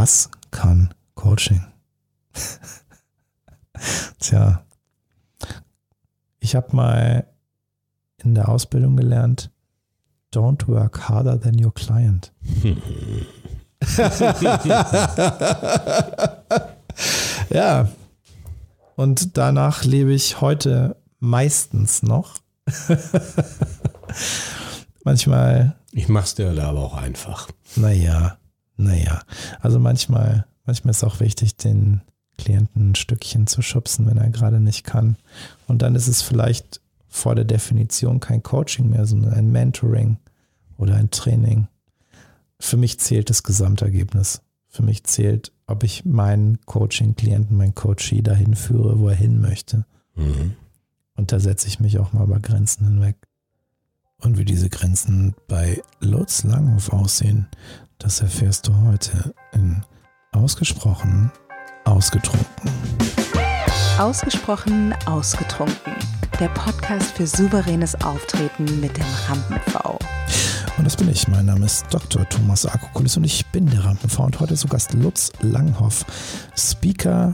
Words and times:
Was 0.00 0.30
kann 0.50 0.94
Coaching? 1.14 1.60
Tja, 4.18 4.64
ich 6.38 6.56
habe 6.56 6.74
mal 6.74 7.26
in 8.16 8.34
der 8.34 8.48
Ausbildung 8.48 8.96
gelernt, 8.96 9.50
don't 10.32 10.66
work 10.68 11.06
harder 11.06 11.38
than 11.38 11.62
your 11.62 11.74
client. 11.74 12.32
ja, 17.50 17.86
und 18.96 19.36
danach 19.36 19.84
lebe 19.84 20.14
ich 20.14 20.40
heute 20.40 20.96
meistens 21.18 22.02
noch. 22.02 22.38
manchmal. 25.04 25.76
Ich 25.92 26.08
mach's 26.08 26.34
dir 26.36 26.54
da 26.54 26.70
aber 26.70 26.80
auch 26.80 26.94
einfach. 26.94 27.50
Naja, 27.76 28.39
naja. 28.82 29.22
Also 29.60 29.78
manchmal, 29.78 30.46
manchmal 30.64 30.92
ist 30.92 31.04
auch 31.04 31.20
wichtig, 31.20 31.56
den 31.56 32.02
Klienten 32.38 32.90
ein 32.90 32.94
Stückchen 32.94 33.46
zu 33.46 33.62
schubsen, 33.62 34.06
wenn 34.06 34.16
er 34.16 34.30
gerade 34.30 34.60
nicht 34.60 34.84
kann. 34.84 35.16
Und 35.66 35.82
dann 35.82 35.94
ist 35.94 36.08
es 36.08 36.22
vielleicht 36.22 36.80
vor 37.08 37.34
der 37.34 37.44
Definition 37.44 38.20
kein 38.20 38.42
Coaching 38.42 38.90
mehr, 38.90 39.06
sondern 39.06 39.34
ein 39.34 39.50
Mentoring 39.50 40.16
oder 40.78 40.94
ein 40.94 41.10
Training. 41.10 41.68
Für 42.58 42.76
mich 42.76 42.98
zählt 43.00 43.30
das 43.30 43.42
Gesamtergebnis. 43.42 44.42
Für 44.68 44.82
mich 44.82 45.04
zählt, 45.04 45.52
ob 45.66 45.82
ich 45.82 46.04
meinen 46.04 46.60
Coaching-Klienten, 46.64 47.56
meinen 47.56 47.74
Coachee 47.74 48.22
dahin 48.22 48.54
führe, 48.54 49.00
wo 49.00 49.08
er 49.08 49.16
hin 49.16 49.40
möchte. 49.40 49.84
Mhm. 50.14 50.54
Und 51.16 51.32
da 51.32 51.40
setze 51.40 51.66
ich 51.66 51.80
mich 51.80 51.98
auch 51.98 52.12
mal 52.12 52.24
über 52.24 52.38
Grenzen 52.38 52.86
hinweg. 52.86 53.16
Und 54.18 54.38
wie 54.38 54.44
diese 54.44 54.68
Grenzen 54.68 55.34
bei 55.48 55.82
Lutz 56.00 56.44
Langhoff 56.44 56.92
aussehen, 56.92 57.48
das 58.00 58.20
erfährst 58.20 58.66
du 58.66 58.74
heute 58.86 59.34
in 59.52 59.84
Ausgesprochen 60.32 61.30
Ausgetrunken. 61.84 62.70
Ausgesprochen 63.98 64.94
Ausgetrunken. 65.06 65.94
Der 66.38 66.48
Podcast 66.48 67.12
für 67.12 67.26
souveränes 67.26 67.94
Auftreten 68.02 68.80
mit 68.80 68.96
dem 68.96 69.04
Rampen-V. 69.28 69.98
Und 70.78 70.84
das 70.84 70.96
bin 70.96 71.10
ich. 71.10 71.28
Mein 71.28 71.44
Name 71.44 71.66
ist 71.66 71.84
Dr. 71.90 72.26
Thomas 72.26 72.64
Akokulis 72.64 73.18
und 73.18 73.24
ich 73.24 73.44
bin 73.46 73.66
der 73.66 73.84
Rampen-V. 73.84 74.24
Und 74.24 74.40
heute 74.40 74.54
zu 74.54 74.66
Gast 74.66 74.94
Lutz 74.94 75.30
Langhoff, 75.42 76.06
Speaker, 76.56 77.32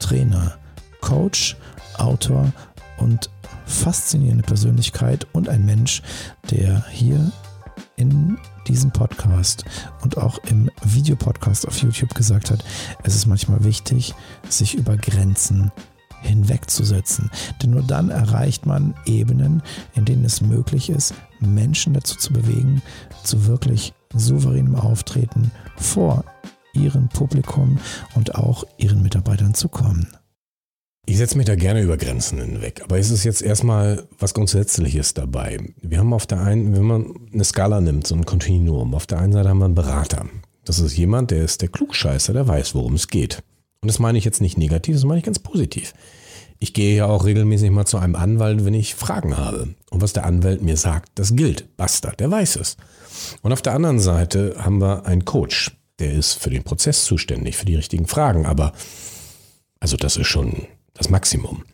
Trainer, 0.00 0.58
Coach, 1.00 1.56
Autor 1.98 2.52
und 2.98 3.30
faszinierende 3.64 4.42
Persönlichkeit 4.42 5.28
und 5.32 5.48
ein 5.48 5.64
Mensch, 5.64 6.02
der 6.50 6.84
hier 6.88 7.30
in 7.96 8.38
diesem 8.66 8.90
Podcast 8.90 9.64
und 10.02 10.16
auch 10.18 10.38
im 10.44 10.70
Videopodcast 10.82 11.66
auf 11.66 11.78
YouTube 11.78 12.14
gesagt 12.14 12.50
hat, 12.50 12.64
es 13.02 13.14
ist 13.14 13.26
manchmal 13.26 13.64
wichtig, 13.64 14.14
sich 14.48 14.74
über 14.74 14.96
Grenzen 14.96 15.70
hinwegzusetzen. 16.22 17.30
Denn 17.62 17.70
nur 17.70 17.82
dann 17.82 18.10
erreicht 18.10 18.66
man 18.66 18.94
Ebenen, 19.06 19.62
in 19.94 20.04
denen 20.04 20.24
es 20.24 20.40
möglich 20.40 20.90
ist, 20.90 21.14
Menschen 21.40 21.94
dazu 21.94 22.16
zu 22.16 22.32
bewegen, 22.32 22.82
zu 23.24 23.46
wirklich 23.46 23.94
souveränem 24.14 24.74
Auftreten 24.74 25.50
vor 25.76 26.24
ihrem 26.72 27.08
Publikum 27.08 27.78
und 28.14 28.34
auch 28.34 28.64
ihren 28.76 29.02
Mitarbeitern 29.02 29.54
zu 29.54 29.68
kommen. 29.68 30.08
Ich 31.10 31.18
setze 31.18 31.36
mich 31.36 31.46
da 31.46 31.56
gerne 31.56 31.82
über 31.82 31.96
Grenzen 31.96 32.38
hinweg, 32.38 32.82
aber 32.84 32.96
es 32.96 33.10
ist 33.10 33.24
jetzt 33.24 33.42
erstmal 33.42 34.06
was 34.20 34.32
Grundsätzliches 34.32 35.12
dabei. 35.12 35.58
Wir 35.82 35.98
haben 35.98 36.12
auf 36.12 36.28
der 36.28 36.40
einen, 36.40 36.72
wenn 36.72 36.84
man 36.84 37.14
eine 37.34 37.42
Skala 37.42 37.80
nimmt, 37.80 38.06
so 38.06 38.14
ein 38.14 38.24
Kontinuum, 38.24 38.94
auf 38.94 39.08
der 39.08 39.18
einen 39.18 39.32
Seite 39.32 39.48
haben 39.48 39.58
wir 39.58 39.64
einen 39.64 39.74
Berater. 39.74 40.26
Das 40.64 40.78
ist 40.78 40.96
jemand, 40.96 41.32
der 41.32 41.42
ist 41.42 41.62
der 41.62 41.68
Klugscheißer, 41.68 42.32
der 42.32 42.46
weiß, 42.46 42.76
worum 42.76 42.94
es 42.94 43.08
geht. 43.08 43.42
Und 43.82 43.88
das 43.88 43.98
meine 43.98 44.18
ich 44.18 44.24
jetzt 44.24 44.40
nicht 44.40 44.56
negativ, 44.56 44.94
das 44.94 45.04
meine 45.04 45.18
ich 45.18 45.24
ganz 45.24 45.40
positiv. 45.40 45.94
Ich 46.60 46.74
gehe 46.74 46.94
ja 46.94 47.06
auch 47.06 47.24
regelmäßig 47.24 47.72
mal 47.72 47.86
zu 47.86 47.98
einem 47.98 48.14
Anwalt, 48.14 48.64
wenn 48.64 48.74
ich 48.74 48.94
Fragen 48.94 49.36
habe. 49.36 49.74
Und 49.90 50.02
was 50.02 50.12
der 50.12 50.26
Anwalt 50.26 50.62
mir 50.62 50.76
sagt, 50.76 51.10
das 51.16 51.34
gilt. 51.34 51.76
Basta, 51.76 52.12
der 52.12 52.30
weiß 52.30 52.54
es. 52.54 52.76
Und 53.42 53.52
auf 53.52 53.62
der 53.62 53.74
anderen 53.74 53.98
Seite 53.98 54.54
haben 54.58 54.80
wir 54.80 55.06
einen 55.06 55.24
Coach, 55.24 55.76
der 55.98 56.12
ist 56.12 56.34
für 56.34 56.50
den 56.50 56.62
Prozess 56.62 57.04
zuständig, 57.04 57.56
für 57.56 57.66
die 57.66 57.74
richtigen 57.74 58.06
Fragen. 58.06 58.46
Aber, 58.46 58.74
also 59.80 59.96
das 59.96 60.16
ist 60.16 60.28
schon 60.28 60.68
das 61.00 61.10
Maximum. 61.10 61.64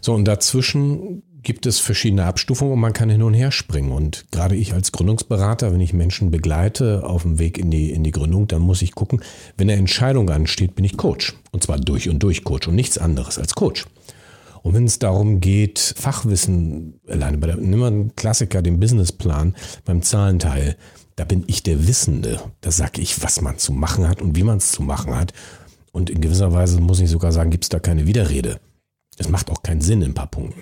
So, 0.00 0.12
und 0.14 0.24
dazwischen 0.24 1.22
gibt 1.42 1.64
es 1.64 1.78
verschiedene 1.78 2.24
Abstufungen 2.24 2.72
und 2.72 2.80
man 2.80 2.92
kann 2.92 3.08
hin 3.08 3.22
und 3.22 3.32
her 3.32 3.52
springen. 3.52 3.92
Und 3.92 4.26
gerade 4.32 4.56
ich 4.56 4.74
als 4.74 4.90
Gründungsberater, 4.90 5.72
wenn 5.72 5.80
ich 5.80 5.92
Menschen 5.92 6.32
begleite 6.32 7.04
auf 7.04 7.22
dem 7.22 7.38
Weg 7.38 7.56
in 7.56 7.70
die, 7.70 7.92
in 7.92 8.02
die 8.02 8.10
Gründung, 8.10 8.48
dann 8.48 8.62
muss 8.62 8.82
ich 8.82 8.96
gucken, 8.96 9.22
wenn 9.56 9.70
eine 9.70 9.78
Entscheidung 9.78 10.28
ansteht, 10.28 10.74
bin 10.74 10.84
ich 10.84 10.96
Coach. 10.96 11.34
Und 11.52 11.62
zwar 11.62 11.78
durch 11.78 12.08
und 12.08 12.20
durch 12.22 12.42
Coach 12.42 12.66
und 12.66 12.74
nichts 12.74 12.98
anderes 12.98 13.38
als 13.38 13.54
Coach. 13.54 13.86
Und 14.62 14.74
wenn 14.74 14.84
es 14.84 14.98
darum 14.98 15.38
geht, 15.38 15.94
Fachwissen, 15.96 16.98
alleine 17.06 17.38
bei 17.38 17.46
der, 17.46 17.56
nimm 17.56 17.78
mal 17.78 17.86
einen 17.86 18.16
Klassiker, 18.16 18.62
den 18.62 18.80
Businessplan 18.80 19.54
beim 19.84 20.02
Zahlenteil, 20.02 20.76
da 21.14 21.24
bin 21.24 21.44
ich 21.46 21.62
der 21.62 21.86
Wissende. 21.86 22.40
Da 22.60 22.72
sage 22.72 23.00
ich, 23.00 23.22
was 23.22 23.40
man 23.40 23.58
zu 23.58 23.72
machen 23.72 24.08
hat 24.08 24.20
und 24.20 24.34
wie 24.34 24.42
man 24.42 24.58
es 24.58 24.72
zu 24.72 24.82
machen 24.82 25.14
hat. 25.14 25.32
Und 25.96 26.10
in 26.10 26.20
gewisser 26.20 26.52
Weise 26.52 26.78
muss 26.78 27.00
ich 27.00 27.08
sogar 27.08 27.32
sagen, 27.32 27.48
gibt 27.48 27.64
es 27.64 27.70
da 27.70 27.78
keine 27.78 28.06
Widerrede. 28.06 28.60
Es 29.16 29.30
macht 29.30 29.50
auch 29.50 29.62
keinen 29.62 29.80
Sinn 29.80 30.02
in 30.02 30.10
ein 30.10 30.14
paar 30.14 30.26
Punkten. 30.26 30.60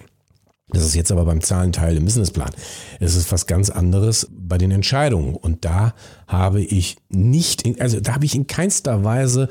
Das 0.69 0.85
ist 0.85 0.95
jetzt 0.95 1.11
aber 1.11 1.25
beim 1.25 1.41
Zahlenteil 1.41 1.97
im 1.97 2.05
Businessplan. 2.05 2.53
Es 3.01 3.17
ist 3.17 3.33
was 3.33 3.49
ganz 3.49 3.69
anderes 3.69 4.29
bei 4.31 4.59
den 4.59 4.71
Entscheidungen. 4.71 5.35
Und 5.35 5.65
da 5.65 5.93
habe 6.29 6.63
ich 6.63 6.99
nicht, 7.09 7.63
in, 7.63 7.81
also 7.81 7.99
da 7.99 8.15
habe 8.15 8.25
ich 8.25 8.37
in 8.37 8.47
keinster 8.47 9.03
Weise 9.03 9.49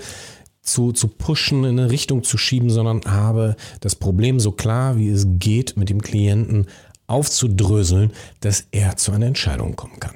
zu, 0.61 0.93
zu 0.93 1.09
pushen, 1.09 1.65
in 1.65 1.77
eine 1.77 1.91
Richtung 1.91 2.23
zu 2.23 2.37
schieben, 2.37 2.69
sondern 2.69 3.01
habe 3.05 3.57
das 3.81 3.95
Problem 3.95 4.39
so 4.39 4.53
klar 4.53 4.95
wie 4.95 5.09
es 5.09 5.27
geht 5.31 5.75
mit 5.75 5.89
dem 5.89 6.01
Klienten 6.01 6.67
aufzudröseln, 7.07 8.13
dass 8.39 8.67
er 8.71 8.95
zu 8.95 9.11
einer 9.11 9.25
Entscheidung 9.25 9.75
kommen 9.75 9.99
kann. 9.99 10.15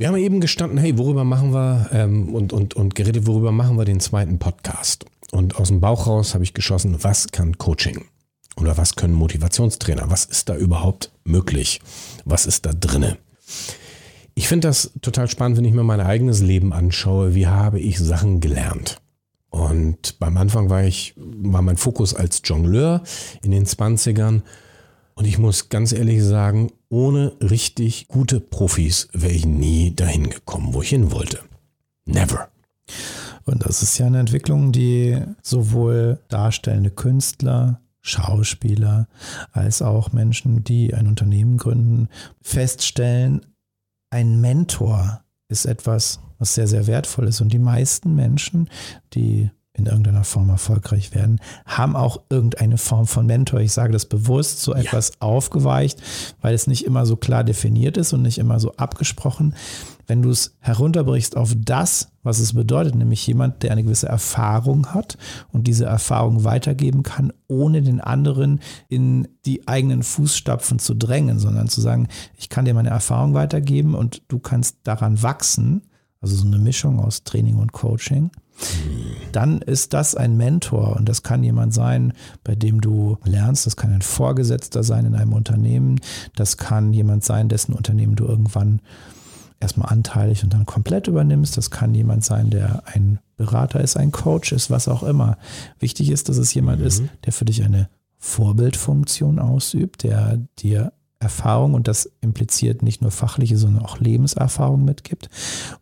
Wir 0.00 0.06
haben 0.06 0.16
eben 0.16 0.38
gestanden, 0.38 0.78
hey, 0.78 0.96
worüber 0.96 1.24
machen 1.24 1.52
wir 1.52 1.88
ähm, 1.90 2.32
und, 2.32 2.52
und, 2.52 2.74
und 2.74 2.94
geredet, 2.94 3.26
worüber 3.26 3.50
machen 3.50 3.76
wir 3.76 3.84
den 3.84 3.98
zweiten 3.98 4.38
Podcast? 4.38 5.06
Und 5.32 5.56
aus 5.56 5.68
dem 5.68 5.80
Bauch 5.80 6.06
raus 6.06 6.34
habe 6.34 6.44
ich 6.44 6.54
geschossen, 6.54 7.02
was 7.02 7.26
kann 7.32 7.58
Coaching? 7.58 8.04
Oder 8.56 8.76
was 8.76 8.94
können 8.94 9.14
Motivationstrainer? 9.14 10.08
Was 10.08 10.24
ist 10.24 10.48
da 10.48 10.56
überhaupt 10.56 11.10
möglich? 11.24 11.80
Was 12.24 12.46
ist 12.46 12.64
da 12.64 12.72
drinne? 12.72 13.18
Ich 14.36 14.46
finde 14.46 14.68
das 14.68 14.92
total 15.02 15.28
spannend, 15.28 15.58
wenn 15.58 15.64
ich 15.64 15.74
mir 15.74 15.82
mein 15.82 16.00
eigenes 16.00 16.42
Leben 16.42 16.72
anschaue. 16.72 17.34
Wie 17.34 17.48
habe 17.48 17.80
ich 17.80 17.98
Sachen 17.98 18.38
gelernt? 18.38 19.02
Und 19.50 20.20
beim 20.20 20.36
Anfang 20.36 20.70
war 20.70 20.84
ich, 20.84 21.14
war 21.16 21.62
mein 21.62 21.76
Fokus 21.76 22.14
als 22.14 22.42
Jongleur 22.44 23.02
in 23.42 23.50
den 23.50 23.66
20ern 23.66 24.42
und 25.18 25.24
ich 25.24 25.36
muss 25.36 25.68
ganz 25.68 25.92
ehrlich 25.92 26.22
sagen, 26.22 26.70
ohne 26.90 27.32
richtig 27.40 28.06
gute 28.06 28.38
Profis 28.38 29.08
wäre 29.12 29.32
ich 29.32 29.46
nie 29.46 29.92
dahin 29.92 30.30
gekommen, 30.30 30.74
wo 30.74 30.80
ich 30.80 30.90
hin 30.90 31.10
wollte. 31.10 31.40
Never. 32.06 32.48
Und 33.44 33.66
das 33.66 33.82
ist 33.82 33.98
ja 33.98 34.06
eine 34.06 34.20
Entwicklung, 34.20 34.70
die 34.70 35.20
sowohl 35.42 36.20
darstellende 36.28 36.92
Künstler, 36.92 37.80
Schauspieler 38.00 39.08
als 39.50 39.82
auch 39.82 40.12
Menschen, 40.12 40.62
die 40.62 40.94
ein 40.94 41.08
Unternehmen 41.08 41.56
gründen, 41.56 42.08
feststellen, 42.40 43.40
ein 44.10 44.40
Mentor 44.40 45.24
ist 45.48 45.66
etwas, 45.66 46.20
was 46.38 46.54
sehr, 46.54 46.68
sehr 46.68 46.86
wertvoll 46.86 47.26
ist. 47.26 47.40
Und 47.40 47.52
die 47.52 47.58
meisten 47.58 48.14
Menschen, 48.14 48.70
die 49.14 49.50
in 49.78 49.86
irgendeiner 49.86 50.24
Form 50.24 50.50
erfolgreich 50.50 51.14
werden, 51.14 51.40
haben 51.64 51.94
auch 51.94 52.20
irgendeine 52.28 52.78
Form 52.78 53.06
von 53.06 53.26
Mentor. 53.26 53.60
Ich 53.60 53.72
sage 53.72 53.92
das 53.92 54.06
bewusst 54.06 54.60
so 54.60 54.74
etwas 54.74 55.10
ja. 55.10 55.14
aufgeweicht, 55.20 56.02
weil 56.40 56.54
es 56.54 56.66
nicht 56.66 56.84
immer 56.84 57.06
so 57.06 57.16
klar 57.16 57.44
definiert 57.44 57.96
ist 57.96 58.12
und 58.12 58.22
nicht 58.22 58.38
immer 58.38 58.58
so 58.58 58.72
abgesprochen. 58.76 59.54
Wenn 60.06 60.22
du 60.22 60.30
es 60.30 60.56
herunterbrichst 60.60 61.36
auf 61.36 61.54
das, 61.56 62.08
was 62.22 62.40
es 62.40 62.54
bedeutet, 62.54 62.94
nämlich 62.94 63.26
jemand, 63.26 63.62
der 63.62 63.72
eine 63.72 63.84
gewisse 63.84 64.08
Erfahrung 64.08 64.94
hat 64.94 65.16
und 65.52 65.66
diese 65.66 65.84
Erfahrung 65.84 66.44
weitergeben 66.44 67.02
kann, 67.02 67.32
ohne 67.46 67.82
den 67.82 68.00
anderen 68.00 68.60
in 68.88 69.28
die 69.46 69.68
eigenen 69.68 70.02
Fußstapfen 70.02 70.78
zu 70.78 70.94
drängen, 70.94 71.38
sondern 71.38 71.68
zu 71.68 71.80
sagen, 71.80 72.08
ich 72.36 72.48
kann 72.48 72.64
dir 72.64 72.74
meine 72.74 72.90
Erfahrung 72.90 73.34
weitergeben 73.34 73.94
und 73.94 74.22
du 74.28 74.38
kannst 74.38 74.78
daran 74.82 75.22
wachsen. 75.22 75.82
Also 76.20 76.34
so 76.34 76.46
eine 76.46 76.58
Mischung 76.58 76.98
aus 76.98 77.22
Training 77.22 77.56
und 77.56 77.72
Coaching 77.72 78.30
dann 79.32 79.60
ist 79.62 79.92
das 79.94 80.14
ein 80.14 80.36
Mentor 80.36 80.96
und 80.96 81.08
das 81.08 81.22
kann 81.22 81.44
jemand 81.44 81.74
sein, 81.74 82.12
bei 82.44 82.54
dem 82.54 82.80
du 82.80 83.18
lernst. 83.24 83.66
Das 83.66 83.76
kann 83.76 83.92
ein 83.92 84.02
Vorgesetzter 84.02 84.82
sein 84.82 85.04
in 85.04 85.14
einem 85.14 85.32
Unternehmen. 85.32 86.00
Das 86.34 86.56
kann 86.56 86.92
jemand 86.92 87.24
sein, 87.24 87.48
dessen 87.48 87.74
Unternehmen 87.74 88.16
du 88.16 88.24
irgendwann 88.24 88.80
erstmal 89.60 89.90
anteilig 89.90 90.44
und 90.44 90.54
dann 90.54 90.66
komplett 90.66 91.08
übernimmst. 91.08 91.56
Das 91.56 91.70
kann 91.70 91.94
jemand 91.94 92.24
sein, 92.24 92.50
der 92.50 92.82
ein 92.86 93.18
Berater 93.36 93.80
ist, 93.80 93.96
ein 93.96 94.12
Coach 94.12 94.52
ist, 94.52 94.70
was 94.70 94.88
auch 94.88 95.02
immer. 95.02 95.36
Wichtig 95.78 96.10
ist, 96.10 96.28
dass 96.28 96.36
es 96.36 96.54
jemand 96.54 96.80
mhm. 96.80 96.86
ist, 96.86 97.02
der 97.24 97.32
für 97.32 97.44
dich 97.44 97.62
eine 97.62 97.88
Vorbildfunktion 98.18 99.38
ausübt, 99.38 100.02
der 100.02 100.38
dir 100.58 100.92
Erfahrung 101.20 101.74
und 101.74 101.88
das 101.88 102.10
impliziert 102.20 102.82
nicht 102.82 103.02
nur 103.02 103.10
fachliche, 103.10 103.56
sondern 103.56 103.84
auch 103.84 103.98
Lebenserfahrung 103.98 104.84
mitgibt 104.84 105.28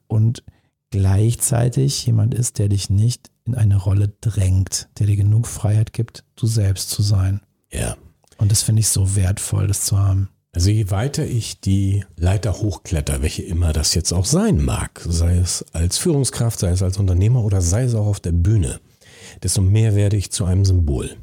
und 0.07 0.43
gleichzeitig 0.91 2.07
jemand 2.07 2.35
ist, 2.35 2.59
der 2.59 2.69
dich 2.69 2.91
nicht 2.91 3.31
in 3.45 3.55
eine 3.55 3.77
Rolle 3.77 4.09
drängt, 4.21 4.89
der 4.99 5.07
dir 5.07 5.17
genug 5.17 5.47
Freiheit 5.47 5.93
gibt, 5.93 6.25
du 6.37 6.47
selbst 6.47 6.91
zu 6.91 7.03
sein. 7.03 7.41
Ja. 7.73 7.97
Und 8.39 8.53
das 8.53 8.63
finde 8.63 8.81
ich 8.81 8.89
so 8.89 9.17
wertvoll, 9.17 9.67
das 9.67 9.83
zu 9.83 9.99
haben. 9.99 10.29
Also 10.53 10.71
je 10.71 10.91
weiter 10.91 11.27
ich 11.27 11.61
die 11.61 12.05
Leiter 12.17 12.55
hochkletter, 12.55 13.21
welche 13.21 13.43
immer 13.43 13.75
das 13.75 13.95
jetzt 13.95 14.13
auch 14.13 14.25
sein 14.25 14.65
mag, 14.65 15.05
sei 15.07 15.37
es 15.37 15.65
als 15.75 15.99
Führungskraft, 15.99 16.59
sei 16.59 16.71
es 16.71 16.83
als 16.83 16.97
Unternehmer 16.97 17.45
oder 17.45 17.61
sei 17.61 17.83
es 17.83 17.95
auch 17.95 18.07
auf 18.07 18.21
der 18.21 18.33
Bühne, 18.33 18.81
desto 19.43 19.61
mehr 19.61 19.95
werde 19.95 20.17
ich 20.17 20.33
zu 20.33 20.47
einem 20.47 20.65
Symbol. 20.65 21.15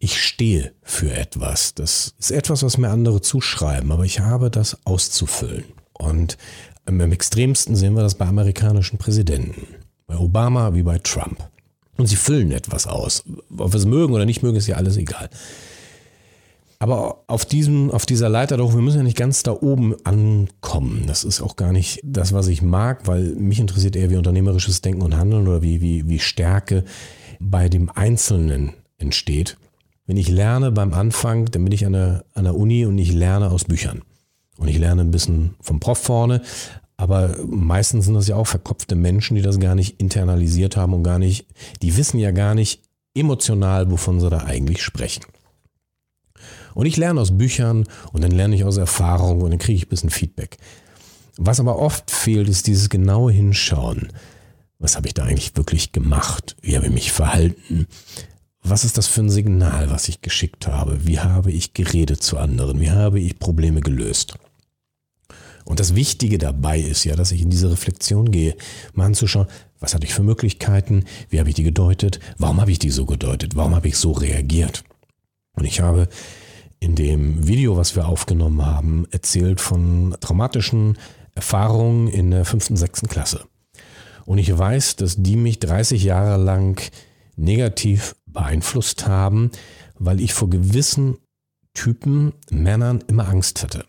Ich 0.00 0.20
stehe 0.20 0.72
für 0.82 1.12
etwas. 1.12 1.74
Das 1.74 2.14
ist 2.18 2.32
etwas, 2.32 2.64
was 2.64 2.78
mir 2.78 2.90
andere 2.90 3.20
zuschreiben, 3.20 3.92
aber 3.92 4.04
ich 4.04 4.20
habe 4.20 4.50
das 4.50 4.84
auszufüllen. 4.84 5.64
Und 5.92 6.36
im 6.88 7.12
extremsten 7.12 7.76
sehen 7.76 7.94
wir 7.94 8.02
das 8.02 8.14
bei 8.14 8.26
amerikanischen 8.26 8.98
Präsidenten. 8.98 9.66
Bei 10.06 10.16
Obama 10.16 10.74
wie 10.74 10.82
bei 10.82 10.98
Trump. 10.98 11.48
Und 11.96 12.06
sie 12.06 12.16
füllen 12.16 12.52
etwas 12.52 12.86
aus. 12.86 13.24
Ob 13.56 13.72
wir 13.72 13.78
es 13.78 13.86
mögen 13.86 14.14
oder 14.14 14.24
nicht 14.24 14.42
mögen, 14.42 14.56
ist 14.56 14.68
ja 14.68 14.76
alles 14.76 14.96
egal. 14.96 15.28
Aber 16.78 17.24
auf, 17.26 17.44
diesem, 17.44 17.90
auf 17.90 18.06
dieser 18.06 18.28
Leiter 18.28 18.56
doch, 18.56 18.72
wir 18.72 18.80
müssen 18.80 18.98
ja 18.98 19.02
nicht 19.02 19.16
ganz 19.16 19.42
da 19.42 19.52
oben 19.52 19.96
ankommen. 20.04 21.04
Das 21.06 21.24
ist 21.24 21.40
auch 21.40 21.56
gar 21.56 21.72
nicht 21.72 22.00
das, 22.04 22.32
was 22.32 22.46
ich 22.46 22.62
mag, 22.62 23.06
weil 23.08 23.34
mich 23.34 23.58
interessiert 23.58 23.96
eher, 23.96 24.10
wie 24.10 24.16
unternehmerisches 24.16 24.80
Denken 24.80 25.02
und 25.02 25.16
Handeln 25.16 25.48
oder 25.48 25.60
wie, 25.60 25.80
wie, 25.80 26.08
wie 26.08 26.20
Stärke 26.20 26.84
bei 27.40 27.68
dem 27.68 27.90
Einzelnen 27.90 28.74
entsteht. 28.96 29.56
Wenn 30.06 30.16
ich 30.16 30.28
lerne 30.28 30.70
beim 30.70 30.94
Anfang, 30.94 31.46
dann 31.46 31.64
bin 31.64 31.72
ich 31.72 31.84
an 31.84 31.92
der, 31.92 32.24
an 32.32 32.44
der 32.44 32.54
Uni 32.54 32.86
und 32.86 32.96
ich 32.96 33.12
lerne 33.12 33.50
aus 33.50 33.64
Büchern. 33.64 34.02
Und 34.58 34.68
ich 34.68 34.78
lerne 34.78 35.02
ein 35.02 35.10
bisschen 35.10 35.54
vom 35.60 35.80
Prof 35.80 35.98
vorne, 35.98 36.42
aber 36.96 37.36
meistens 37.46 38.06
sind 38.06 38.14
das 38.14 38.26
ja 38.26 38.36
auch 38.36 38.46
verkopfte 38.46 38.96
Menschen, 38.96 39.36
die 39.36 39.42
das 39.42 39.60
gar 39.60 39.76
nicht 39.76 40.00
internalisiert 40.00 40.76
haben 40.76 40.94
und 40.94 41.04
gar 41.04 41.20
nicht, 41.20 41.46
die 41.80 41.96
wissen 41.96 42.18
ja 42.18 42.32
gar 42.32 42.54
nicht 42.54 42.82
emotional, 43.14 43.90
wovon 43.90 44.20
sie 44.20 44.28
da 44.28 44.38
eigentlich 44.38 44.82
sprechen. 44.82 45.24
Und 46.74 46.86
ich 46.86 46.96
lerne 46.96 47.20
aus 47.20 47.36
Büchern 47.36 47.86
und 48.12 48.22
dann 48.22 48.32
lerne 48.32 48.56
ich 48.56 48.64
aus 48.64 48.76
Erfahrung 48.76 49.40
und 49.42 49.50
dann 49.50 49.58
kriege 49.58 49.76
ich 49.76 49.86
ein 49.86 49.90
bisschen 49.90 50.10
Feedback. 50.10 50.58
Was 51.36 51.60
aber 51.60 51.78
oft 51.78 52.10
fehlt, 52.10 52.48
ist 52.48 52.66
dieses 52.66 52.88
genaue 52.88 53.32
Hinschauen. 53.32 54.08
Was 54.80 54.96
habe 54.96 55.06
ich 55.06 55.14
da 55.14 55.24
eigentlich 55.24 55.56
wirklich 55.56 55.92
gemacht? 55.92 56.56
Wie 56.62 56.76
habe 56.76 56.86
ich 56.86 56.92
mich 56.92 57.12
verhalten? 57.12 57.86
Was 58.62 58.84
ist 58.84 58.98
das 58.98 59.06
für 59.06 59.20
ein 59.20 59.30
Signal, 59.30 59.90
was 59.90 60.08
ich 60.08 60.20
geschickt 60.20 60.66
habe? 60.66 61.06
Wie 61.06 61.20
habe 61.20 61.52
ich 61.52 61.74
geredet 61.74 62.22
zu 62.22 62.38
anderen? 62.38 62.80
Wie 62.80 62.90
habe 62.90 63.20
ich 63.20 63.38
Probleme 63.38 63.80
gelöst? 63.80 64.34
Und 65.68 65.80
das 65.80 65.94
Wichtige 65.94 66.38
dabei 66.38 66.80
ist 66.80 67.04
ja, 67.04 67.14
dass 67.14 67.30
ich 67.30 67.42
in 67.42 67.50
diese 67.50 67.70
Reflexion 67.70 68.30
gehe, 68.30 68.56
mal 68.94 69.04
anzuschauen, 69.04 69.48
was 69.80 69.94
hatte 69.94 70.06
ich 70.06 70.14
für 70.14 70.22
Möglichkeiten? 70.22 71.04
Wie 71.28 71.38
habe 71.38 71.50
ich 71.50 71.56
die 71.56 71.62
gedeutet? 71.62 72.20
Warum 72.38 72.58
habe 72.58 72.70
ich 72.72 72.78
die 72.78 72.88
so 72.88 73.04
gedeutet? 73.04 73.54
Warum 73.54 73.74
habe 73.74 73.86
ich 73.86 73.98
so 73.98 74.12
reagiert? 74.12 74.82
Und 75.52 75.66
ich 75.66 75.80
habe 75.80 76.08
in 76.80 76.94
dem 76.94 77.46
Video, 77.46 77.76
was 77.76 77.96
wir 77.96 78.08
aufgenommen 78.08 78.64
haben, 78.64 79.06
erzählt 79.10 79.60
von 79.60 80.16
traumatischen 80.20 80.96
Erfahrungen 81.34 82.08
in 82.08 82.30
der 82.30 82.46
fünften, 82.46 82.78
sechsten 82.78 83.06
Klasse. 83.06 83.44
Und 84.24 84.38
ich 84.38 84.56
weiß, 84.56 84.96
dass 84.96 85.16
die 85.18 85.36
mich 85.36 85.58
30 85.58 86.02
Jahre 86.02 86.42
lang 86.42 86.80
negativ 87.36 88.16
beeinflusst 88.24 89.06
haben, 89.06 89.50
weil 89.98 90.20
ich 90.20 90.32
vor 90.32 90.48
gewissen 90.48 91.18
Typen 91.74 92.32
Männern 92.50 93.04
immer 93.06 93.28
Angst 93.28 93.62
hatte. 93.62 93.84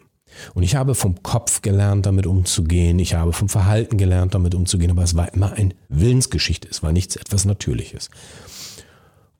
Und 0.53 0.63
ich 0.63 0.75
habe 0.75 0.95
vom 0.95 1.21
Kopf 1.23 1.61
gelernt, 1.61 2.05
damit 2.05 2.27
umzugehen. 2.27 2.99
Ich 2.99 3.13
habe 3.15 3.33
vom 3.33 3.49
Verhalten 3.49 3.97
gelernt, 3.97 4.33
damit 4.33 4.55
umzugehen. 4.55 4.91
Aber 4.91 5.03
es 5.03 5.15
war 5.15 5.33
immer 5.33 5.53
ein 5.53 5.73
Willensgeschichte. 5.89 6.67
Es 6.69 6.83
war 6.83 6.91
nichts 6.91 7.15
etwas 7.15 7.45
Natürliches. 7.45 8.09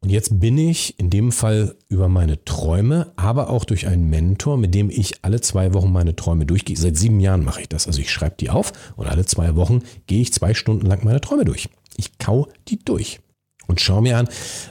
Und 0.02 0.10
jetzt 0.10 0.40
bin 0.40 0.58
ich 0.58 0.98
in 0.98 1.10
dem 1.10 1.34
Fall 1.34 1.76
über 1.90 2.08
meine 2.08 2.44
Träume, 2.46 3.12
aber 3.18 3.50
auch 3.50 3.66
durch 3.66 3.86
einen 3.86 4.10
Mentor, 4.10 4.58
mit 4.58 4.74
dem 4.74 4.90
ich 4.90 5.26
alle 5.26 5.42
zwei 5.42 5.74
Wochen 5.74 5.92
meine 5.92 6.16
Träume 6.16 6.46
durchgehe. 6.46 6.78
Seit 6.78 6.96
sieben 6.96 7.20
Jahren 7.20 7.44
mache 7.44 7.62
ich 7.62 7.70
das. 7.70 7.86
Also 7.86 8.00
ich 8.00 8.12
schreibe 8.12 8.36
die 8.40 8.50
auf 8.50 8.72
und 8.96 9.08
alle 9.08 9.26
zwei 9.26 9.56
Wochen 9.58 9.82
gehe 10.08 10.22
ich 10.22 10.32
zwei 10.32 10.54
Stunden 10.54 10.86
lang 10.86 11.04
meine 11.04 11.20
Träume 11.20 11.44
durch. 11.44 11.70
Ich 11.98 12.18
kau 12.18 12.48
die 12.70 12.80
durch 12.80 13.20
und 13.70 13.80
schaue 13.80 14.02
mir 14.02 14.18
an, 14.18 14.28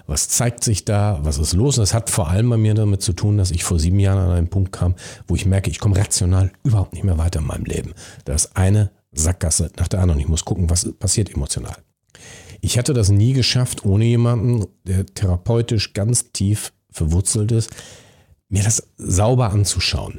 was 0.08 0.28
zeigt 0.28 0.64
sich 0.64 0.84
da, 0.84 1.20
was 1.22 1.38
ist 1.38 1.52
los. 1.52 1.78
Und 1.78 1.82
das 1.82 1.94
hat 1.94 2.10
vor 2.10 2.28
allem 2.28 2.50
bei 2.50 2.56
mir 2.56 2.74
damit 2.74 3.00
zu 3.00 3.12
tun, 3.12 3.38
dass 3.38 3.52
ich 3.52 3.62
vor 3.62 3.78
sieben 3.78 4.00
Jahren 4.00 4.18
an 4.18 4.36
einen 4.36 4.48
Punkt 4.48 4.72
kam, 4.72 4.96
wo 5.28 5.36
ich 5.36 5.46
merke, 5.46 5.70
ich 5.70 5.78
komme 5.78 5.96
rational 5.96 6.50
überhaupt 6.64 6.94
nicht 6.94 7.04
mehr 7.04 7.16
weiter 7.16 7.38
in 7.38 7.46
meinem 7.46 7.64
Leben. 7.64 7.94
Da 8.24 8.34
ist 8.34 8.56
eine 8.56 8.90
Sackgasse 9.12 9.70
nach 9.78 9.86
der 9.86 10.00
anderen. 10.00 10.20
Ich 10.20 10.26
muss 10.26 10.44
gucken, 10.44 10.68
was 10.68 10.92
passiert 10.98 11.32
emotional. 11.32 11.76
Ich 12.60 12.76
hätte 12.76 12.92
das 12.92 13.08
nie 13.08 13.34
geschafft, 13.34 13.84
ohne 13.84 14.04
jemanden, 14.04 14.66
der 14.82 15.06
therapeutisch 15.06 15.92
ganz 15.92 16.32
tief 16.32 16.72
verwurzelt 16.90 17.52
ist, 17.52 17.70
mir 18.48 18.64
das 18.64 18.82
sauber 18.96 19.50
anzuschauen. 19.50 20.18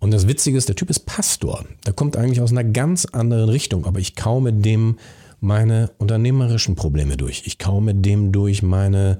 Und 0.00 0.10
das 0.10 0.26
Witzige 0.26 0.58
ist, 0.58 0.68
der 0.68 0.76
Typ 0.76 0.90
ist 0.90 1.06
Pastor. 1.06 1.64
Der 1.86 1.92
kommt 1.92 2.16
eigentlich 2.16 2.40
aus 2.40 2.50
einer 2.50 2.64
ganz 2.64 3.04
anderen 3.04 3.48
Richtung, 3.48 3.86
aber 3.86 4.00
ich 4.00 4.16
kaum 4.16 4.42
mit 4.42 4.64
dem 4.64 4.96
meine 5.40 5.90
unternehmerischen 5.98 6.74
Probleme 6.74 7.16
durch. 7.16 7.42
Ich 7.46 7.58
kaum 7.58 7.86
mit 7.86 8.04
dem 8.04 8.32
durch 8.32 8.62
meine 8.62 9.18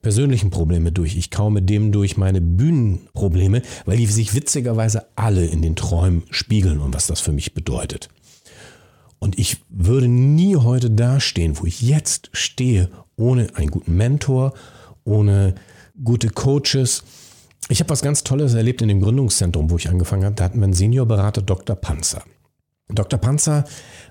persönlichen 0.00 0.50
Probleme 0.50 0.92
durch. 0.92 1.16
Ich 1.16 1.30
kaum 1.30 1.54
mit 1.54 1.68
dem 1.68 1.92
durch 1.92 2.16
meine 2.16 2.40
Bühnenprobleme, 2.40 3.62
weil 3.84 3.96
die 3.96 4.06
sich 4.06 4.34
witzigerweise 4.34 5.06
alle 5.16 5.44
in 5.44 5.62
den 5.62 5.76
Träumen 5.76 6.22
spiegeln 6.30 6.80
und 6.80 6.94
was 6.94 7.06
das 7.06 7.20
für 7.20 7.32
mich 7.32 7.54
bedeutet. 7.54 8.08
Und 9.18 9.38
ich 9.38 9.58
würde 9.68 10.06
nie 10.06 10.56
heute 10.56 10.90
dastehen, 10.90 11.58
wo 11.58 11.66
ich 11.66 11.82
jetzt 11.82 12.30
stehe, 12.32 12.88
ohne 13.16 13.48
einen 13.54 13.70
guten 13.70 13.96
Mentor, 13.96 14.54
ohne 15.04 15.56
gute 16.02 16.28
Coaches. 16.28 17.02
Ich 17.68 17.80
habe 17.80 17.90
was 17.90 18.02
ganz 18.02 18.22
Tolles 18.22 18.54
erlebt 18.54 18.80
in 18.80 18.88
dem 18.88 19.00
Gründungszentrum, 19.00 19.70
wo 19.70 19.76
ich 19.76 19.88
angefangen 19.88 20.24
habe. 20.24 20.36
Da 20.36 20.44
hatten 20.44 20.60
wir 20.60 20.64
einen 20.64 20.72
Seniorberater 20.72 21.42
Dr. 21.42 21.74
Panzer. 21.74 22.22
Dr. 22.88 23.18
Panzer 23.18 23.64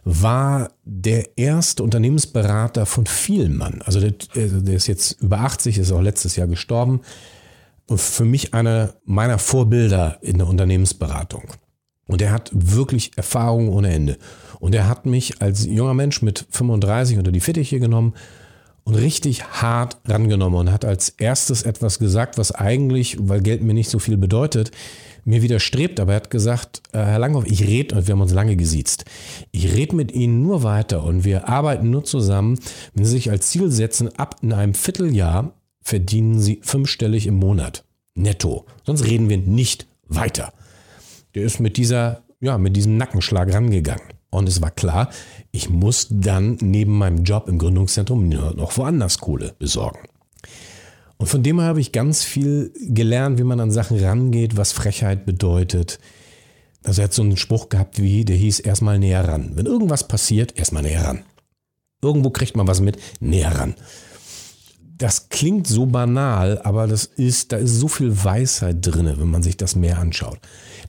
war 0.03 0.69
der 0.85 1.37
erste 1.37 1.83
Unternehmensberater 1.83 2.85
von 2.85 3.05
Vielmann. 3.07 3.81
Also 3.83 3.99
der, 3.99 4.13
also 4.35 4.61
der, 4.61 4.75
ist 4.75 4.87
jetzt 4.87 5.19
über 5.21 5.39
80, 5.39 5.79
ist 5.79 5.91
auch 5.91 6.01
letztes 6.01 6.35
Jahr 6.35 6.47
gestorben. 6.47 7.01
Und 7.87 7.99
für 7.99 8.25
mich 8.25 8.53
einer 8.53 8.93
meiner 9.05 9.39
Vorbilder 9.39 10.19
in 10.21 10.37
der 10.37 10.47
Unternehmensberatung. 10.47 11.53
Und 12.05 12.21
er 12.21 12.31
hat 12.31 12.51
wirklich 12.53 13.17
Erfahrung 13.17 13.69
ohne 13.69 13.93
Ende. 13.93 14.17
Und 14.59 14.75
er 14.75 14.87
hat 14.87 15.05
mich 15.05 15.41
als 15.41 15.65
junger 15.65 15.93
Mensch 15.93 16.21
mit 16.21 16.45
35 16.51 17.17
unter 17.17 17.31
die 17.31 17.39
Fittiche 17.41 17.79
genommen 17.79 18.13
und 18.87 18.95
richtig 18.95 19.43
hart 19.43 19.97
rangenommen 20.05 20.57
und 20.57 20.71
hat 20.71 20.85
als 20.85 21.09
erstes 21.09 21.63
etwas 21.63 21.99
gesagt, 21.99 22.37
was 22.37 22.53
eigentlich, 22.53 23.17
weil 23.19 23.41
Geld 23.41 23.61
mir 23.61 23.73
nicht 23.73 23.89
so 23.89 23.99
viel 23.99 24.15
bedeutet, 24.15 24.71
mir 25.25 25.41
widerstrebt. 25.41 25.99
Aber 25.99 26.13
er 26.13 26.15
hat 26.15 26.29
gesagt, 26.29 26.81
äh, 26.93 26.99
Herr 26.99 27.19
Langhoff, 27.19 27.45
ich 27.45 27.67
rede, 27.67 27.95
und 27.95 28.07
wir 28.07 28.13
haben 28.13 28.21
uns 28.21 28.31
lange 28.31 28.55
gesiezt, 28.55 29.03
ich 29.51 29.75
rede 29.75 29.93
mit 29.93 30.13
Ihnen 30.13 30.41
nur 30.41 30.63
weiter 30.63 31.03
und 31.03 31.25
wir 31.25 31.49
arbeiten 31.49 31.89
nur 31.89 32.05
zusammen, 32.05 32.59
wenn 32.93 33.03
Sie 33.03 33.11
sich 33.11 33.29
als 33.29 33.49
Ziel 33.49 33.71
setzen, 33.71 34.07
ab 34.17 34.37
in 34.41 34.53
einem 34.53 34.73
Vierteljahr 34.73 35.51
verdienen 35.81 36.39
Sie 36.39 36.61
fünfstellig 36.63 37.27
im 37.27 37.35
Monat. 37.35 37.83
Netto. 38.15 38.67
Sonst 38.85 39.03
reden 39.03 39.27
wir 39.27 39.37
nicht 39.37 39.85
weiter. 40.07 40.53
Der 41.35 41.43
ist 41.43 41.59
mit 41.59 41.75
dieser, 41.75 42.23
ja, 42.39 42.57
mit 42.57 42.77
diesem 42.77 42.95
Nackenschlag 42.95 43.53
rangegangen. 43.53 44.16
Und 44.37 44.47
es 44.47 44.61
war 44.61 44.71
klar, 44.71 45.09
ich 45.51 45.69
muss 45.69 46.07
dann 46.09 46.57
neben 46.61 46.97
meinem 46.97 47.23
Job 47.23 47.49
im 47.49 47.57
Gründungszentrum 47.57 48.29
noch 48.29 48.77
woanders 48.77 49.17
Kohle 49.17 49.55
besorgen. 49.57 50.07
Und 51.17 51.27
von 51.27 51.41
dem 51.41 51.59
habe 51.61 51.81
ich 51.81 51.91
ganz 51.91 52.23
viel 52.23 52.71
gelernt, 52.79 53.39
wie 53.39 53.43
man 53.43 53.59
an 53.59 53.71
Sachen 53.71 53.99
rangeht, 53.99 54.55
was 54.55 54.71
Frechheit 54.71 55.25
bedeutet. 55.25 55.99
Also 56.83 57.01
er 57.01 57.05
hat 57.05 57.13
so 57.13 57.23
einen 57.23 57.37
Spruch 57.37 57.69
gehabt 57.69 57.99
wie, 57.99 58.23
der 58.23 58.35
hieß 58.35 58.59
erstmal 58.59 58.99
näher 58.99 59.27
ran. 59.27 59.51
Wenn 59.55 59.65
irgendwas 59.65 60.07
passiert, 60.07 60.57
erstmal 60.57 60.83
näher 60.83 61.03
ran. 61.03 61.23
Irgendwo 62.03 62.29
kriegt 62.29 62.55
man 62.55 62.67
was 62.67 62.79
mit, 62.79 62.97
näher 63.19 63.57
ran. 63.57 63.75
Das 64.97 65.29
klingt 65.29 65.67
so 65.67 65.85
banal, 65.85 66.59
aber 66.63 66.87
das 66.87 67.05
ist, 67.05 67.51
da 67.51 67.57
ist 67.57 67.75
so 67.75 67.87
viel 67.87 68.23
Weisheit 68.23 68.77
drin, 68.81 69.13
wenn 69.17 69.29
man 69.29 69.43
sich 69.43 69.55
das 69.55 69.75
mehr 69.75 69.99
anschaut. 69.99 70.39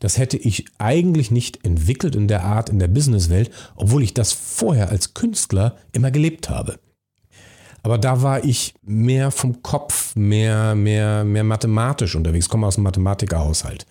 Das 0.00 0.16
hätte 0.16 0.38
ich 0.38 0.64
eigentlich 0.78 1.30
nicht 1.30 1.64
entwickelt 1.64 2.16
in 2.16 2.26
der 2.26 2.44
Art 2.44 2.70
in 2.70 2.78
der 2.78 2.88
Businesswelt, 2.88 3.50
obwohl 3.76 4.02
ich 4.02 4.14
das 4.14 4.32
vorher 4.32 4.88
als 4.88 5.12
Künstler 5.12 5.76
immer 5.92 6.10
gelebt 6.10 6.48
habe. 6.48 6.78
Aber 7.82 7.98
da 7.98 8.22
war 8.22 8.44
ich 8.44 8.74
mehr 8.82 9.30
vom 9.30 9.62
Kopf, 9.62 10.16
mehr, 10.16 10.74
mehr, 10.74 11.24
mehr 11.24 11.44
mathematisch 11.44 12.14
unterwegs, 12.16 12.46
ich 12.46 12.50
komme 12.50 12.66
aus 12.66 12.76
einem 12.76 12.84
Mathematikerhaushalt. 12.84 13.86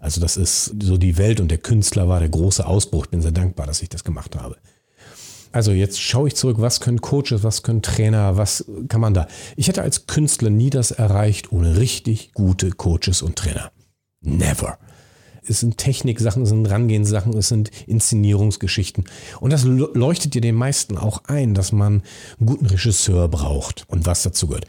Also 0.00 0.20
das 0.20 0.36
ist 0.36 0.74
so 0.80 0.96
die 0.96 1.16
Welt 1.18 1.40
und 1.40 1.50
der 1.50 1.58
Künstler 1.58 2.08
war 2.08 2.20
der 2.20 2.28
große 2.28 2.64
Ausbruch. 2.64 3.06
Ich 3.06 3.10
bin 3.10 3.22
sehr 3.22 3.32
dankbar, 3.32 3.66
dass 3.66 3.82
ich 3.82 3.88
das 3.88 4.04
gemacht 4.04 4.36
habe. 4.36 4.56
Also 5.52 5.72
jetzt 5.72 6.00
schaue 6.00 6.28
ich 6.28 6.36
zurück, 6.36 6.56
was 6.60 6.80
können 6.80 7.00
Coaches, 7.00 7.42
was 7.42 7.62
können 7.62 7.82
Trainer, 7.82 8.36
was 8.36 8.64
kann 8.88 9.00
man 9.00 9.14
da? 9.14 9.26
Ich 9.56 9.68
hätte 9.68 9.82
als 9.82 10.06
Künstler 10.06 10.50
nie 10.50 10.70
das 10.70 10.90
erreicht 10.90 11.52
ohne 11.52 11.76
richtig 11.76 12.32
gute 12.34 12.70
Coaches 12.70 13.22
und 13.22 13.36
Trainer. 13.36 13.70
Never. 14.20 14.78
es 15.48 15.60
sind 15.60 15.78
Techniksachen, 15.78 16.42
es 16.42 16.48
sind 16.48 16.66
Rangehenssachen, 16.66 17.36
es 17.36 17.48
sind 17.48 17.70
Inszenierungsgeschichten. 17.86 19.04
Und 19.40 19.52
das 19.52 19.64
leuchtet 19.64 20.34
dir 20.34 20.40
den 20.40 20.56
meisten 20.56 20.98
auch 20.98 21.22
ein, 21.26 21.54
dass 21.54 21.72
man 21.72 22.02
einen 22.38 22.46
guten 22.46 22.66
Regisseur 22.66 23.28
braucht 23.28 23.84
und 23.88 24.06
was 24.06 24.24
dazu 24.24 24.48
gehört. 24.48 24.66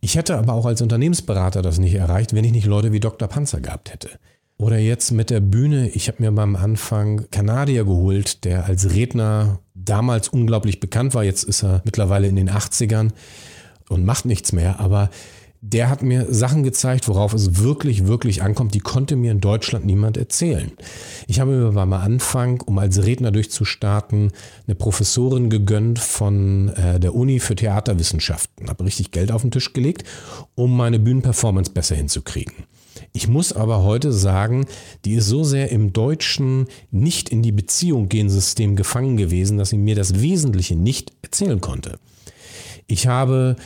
Ich 0.00 0.16
hätte 0.16 0.36
aber 0.36 0.52
auch 0.54 0.66
als 0.66 0.82
Unternehmensberater 0.82 1.62
das 1.62 1.78
nicht 1.78 1.94
erreicht, 1.94 2.34
wenn 2.34 2.44
ich 2.44 2.52
nicht 2.52 2.66
Leute 2.66 2.92
wie 2.92 3.00
Dr. 3.00 3.28
Panzer 3.28 3.60
gehabt 3.60 3.92
hätte. 3.92 4.10
Oder 4.58 4.78
jetzt 4.78 5.10
mit 5.10 5.30
der 5.30 5.40
Bühne. 5.40 5.88
Ich 5.88 6.08
habe 6.08 6.22
mir 6.22 6.30
beim 6.30 6.54
Anfang 6.54 7.28
Kanadier 7.30 7.84
geholt, 7.84 8.44
der 8.44 8.66
als 8.66 8.94
Redner 8.94 9.58
damals 9.84 10.28
unglaublich 10.28 10.80
bekannt 10.80 11.14
war. 11.14 11.24
Jetzt 11.24 11.44
ist 11.44 11.62
er 11.62 11.82
mittlerweile 11.84 12.28
in 12.28 12.36
den 12.36 12.50
80ern 12.50 13.10
und 13.88 14.04
macht 14.04 14.24
nichts 14.24 14.52
mehr. 14.52 14.80
Aber 14.80 15.10
der 15.64 15.88
hat 15.88 16.02
mir 16.02 16.26
Sachen 16.28 16.64
gezeigt, 16.64 17.06
worauf 17.06 17.32
es 17.32 17.62
wirklich, 17.62 18.08
wirklich 18.08 18.42
ankommt. 18.42 18.74
Die 18.74 18.80
konnte 18.80 19.14
mir 19.14 19.30
in 19.30 19.40
Deutschland 19.40 19.86
niemand 19.86 20.16
erzählen. 20.16 20.72
Ich 21.28 21.38
habe 21.38 21.52
mir 21.52 21.70
beim 21.70 21.92
Anfang, 21.92 22.60
um 22.62 22.78
als 22.78 23.04
Redner 23.04 23.30
durchzustarten, 23.30 24.32
eine 24.66 24.74
Professorin 24.74 25.50
gegönnt 25.50 26.00
von 26.00 26.70
äh, 26.70 26.98
der 26.98 27.14
Uni 27.14 27.38
für 27.38 27.54
Theaterwissenschaften. 27.54 28.68
Habe 28.68 28.84
richtig 28.84 29.12
Geld 29.12 29.30
auf 29.30 29.42
den 29.42 29.52
Tisch 29.52 29.72
gelegt, 29.72 30.02
um 30.56 30.76
meine 30.76 30.98
Bühnenperformance 30.98 31.70
besser 31.70 31.94
hinzukriegen. 31.94 32.54
Ich 33.12 33.28
muss 33.28 33.52
aber 33.52 33.82
heute 33.82 34.12
sagen, 34.12 34.64
die 35.04 35.14
ist 35.14 35.28
so 35.28 35.44
sehr 35.44 35.70
im 35.70 35.92
deutschen 35.92 36.66
nicht 36.90 37.28
in 37.28 37.42
die 37.42 37.52
Beziehung 37.52 38.08
gehen 38.08 38.30
System 38.30 38.74
gefangen 38.74 39.18
gewesen, 39.18 39.58
dass 39.58 39.70
sie 39.70 39.78
mir 39.78 39.94
das 39.94 40.20
Wesentliche 40.20 40.76
nicht 40.76 41.12
erzählen 41.20 41.60
konnte. 41.60 41.98
Ich 42.86 43.06
habe 43.06 43.56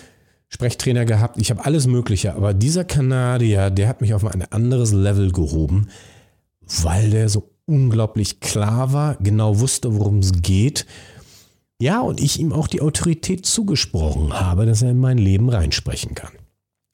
Sprechtrainer 0.49 1.05
gehabt, 1.05 1.41
ich 1.41 1.50
habe 1.50 1.65
alles 1.65 1.87
Mögliche, 1.87 2.35
aber 2.35 2.55
dieser 2.55 2.85
Kanadier, 2.85 3.71
der 3.71 3.88
hat 3.88 4.00
mich 4.00 4.15
auf 4.15 4.25
ein 4.25 4.43
anderes 4.50 4.93
Level 4.93 5.31
gehoben, 5.31 5.88
weil 6.83 7.11
der 7.11 7.29
so 7.29 7.50
unglaublich 7.67 8.41
klar 8.41 8.93
war, 8.93 9.17
genau 9.17 9.61
wusste, 9.61 9.97
worum 9.97 10.19
es 10.19 10.33
geht. 10.43 10.87
Ja, 11.81 12.00
und 12.00 12.21
ich 12.21 12.41
ihm 12.41 12.53
auch 12.53 12.69
die 12.69 12.81
Autorität 12.81 13.45
zugesprochen 13.45 14.33
habe, 14.33 14.67
dass 14.67 14.83
er 14.83 14.91
in 14.91 14.99
mein 14.99 15.19
Leben 15.19 15.49
reinsprechen 15.50 16.15
kann. 16.15 16.33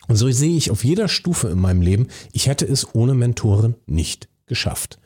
Und 0.08 0.16
so 0.16 0.30
sehe 0.30 0.56
ich 0.56 0.70
auf 0.70 0.84
jeder 0.84 1.08
Stufe 1.08 1.48
in 1.48 1.60
meinem 1.60 1.82
Leben, 1.82 2.08
ich 2.32 2.46
hätte 2.46 2.66
es 2.66 2.94
ohne 2.94 3.14
Mentoren 3.14 3.76
nicht 3.86 4.28
geschafft. 4.46 4.98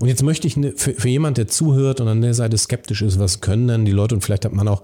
Und 0.00 0.08
jetzt 0.08 0.22
möchte 0.22 0.46
ich 0.46 0.56
ne, 0.56 0.74
für, 0.76 0.94
für 0.94 1.08
jemand, 1.08 1.38
der 1.38 1.48
zuhört 1.48 2.00
und 2.00 2.08
an 2.08 2.20
der 2.20 2.34
Seite 2.34 2.56
skeptisch 2.58 3.02
ist, 3.02 3.18
was 3.18 3.40
können 3.40 3.66
denn 3.66 3.84
die 3.84 3.92
Leute 3.92 4.14
und 4.14 4.20
vielleicht 4.20 4.44
hat 4.44 4.52
man 4.52 4.68
auch 4.68 4.82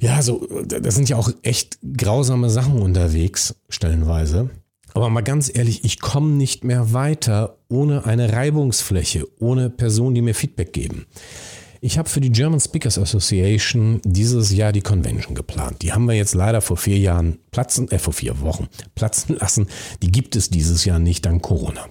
ja, 0.00 0.20
so, 0.20 0.46
das 0.66 0.94
sind 0.94 1.08
ja 1.08 1.16
auch 1.16 1.30
echt 1.42 1.78
grausame 1.96 2.50
Sachen 2.50 2.82
unterwegs, 2.82 3.54
stellenweise. 3.70 4.50
Aber 4.92 5.08
mal 5.08 5.22
ganz 5.22 5.50
ehrlich, 5.52 5.84
ich 5.84 6.00
komme 6.00 6.32
nicht 6.32 6.62
mehr 6.62 6.92
weiter 6.92 7.58
ohne 7.68 8.04
eine 8.04 8.32
Reibungsfläche, 8.32 9.26
ohne 9.40 9.70
Personen, 9.70 10.14
die 10.14 10.22
mir 10.22 10.34
Feedback 10.34 10.72
geben. 10.72 11.06
Ich 11.86 11.98
habe 11.98 12.08
für 12.08 12.22
die 12.22 12.32
German 12.32 12.60
Speakers 12.60 12.98
Association 12.98 14.00
dieses 14.04 14.50
Jahr 14.54 14.72
die 14.72 14.80
Convention 14.80 15.34
geplant. 15.34 15.82
Die 15.82 15.92
haben 15.92 16.06
wir 16.06 16.14
jetzt 16.14 16.34
leider 16.34 16.62
vor 16.62 16.78
vier 16.78 16.96
Jahren 16.96 17.40
platzen, 17.50 17.90
äh, 17.90 17.98
vor 17.98 18.14
vier 18.14 18.40
Wochen 18.40 18.68
platzen 18.94 19.36
lassen. 19.36 19.66
Die 20.00 20.10
gibt 20.10 20.34
es 20.34 20.48
dieses 20.48 20.86
Jahr 20.86 20.98
nicht 20.98 21.26
dank 21.26 21.42
Corona. 21.42 21.84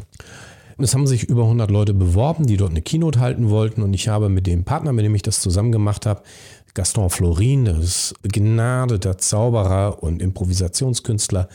Es 0.79 0.95
haben 0.95 1.05
sich 1.05 1.25
über 1.25 1.43
100 1.43 1.69
Leute 1.69 1.93
beworben, 1.93 2.47
die 2.47 2.57
dort 2.57 2.71
eine 2.71 2.81
Keynote 2.81 3.19
halten 3.19 3.51
wollten 3.51 3.83
und 3.83 3.93
ich 3.93 4.07
habe 4.07 4.29
mit 4.29 4.47
dem 4.47 4.63
Partner, 4.63 4.93
mit 4.93 5.05
dem 5.05 5.13
ich 5.13 5.21
das 5.21 5.41
zusammen 5.41 5.71
gemacht 5.71 6.07
habe, 6.07 6.23
Gaston 6.73 7.11
Florin, 7.11 7.65
das 7.65 7.77
ist 7.77 8.13
begnadeter 8.23 9.19
Zauberer 9.19 10.01
und 10.01 10.23
Improvisationskünstler, 10.23 11.49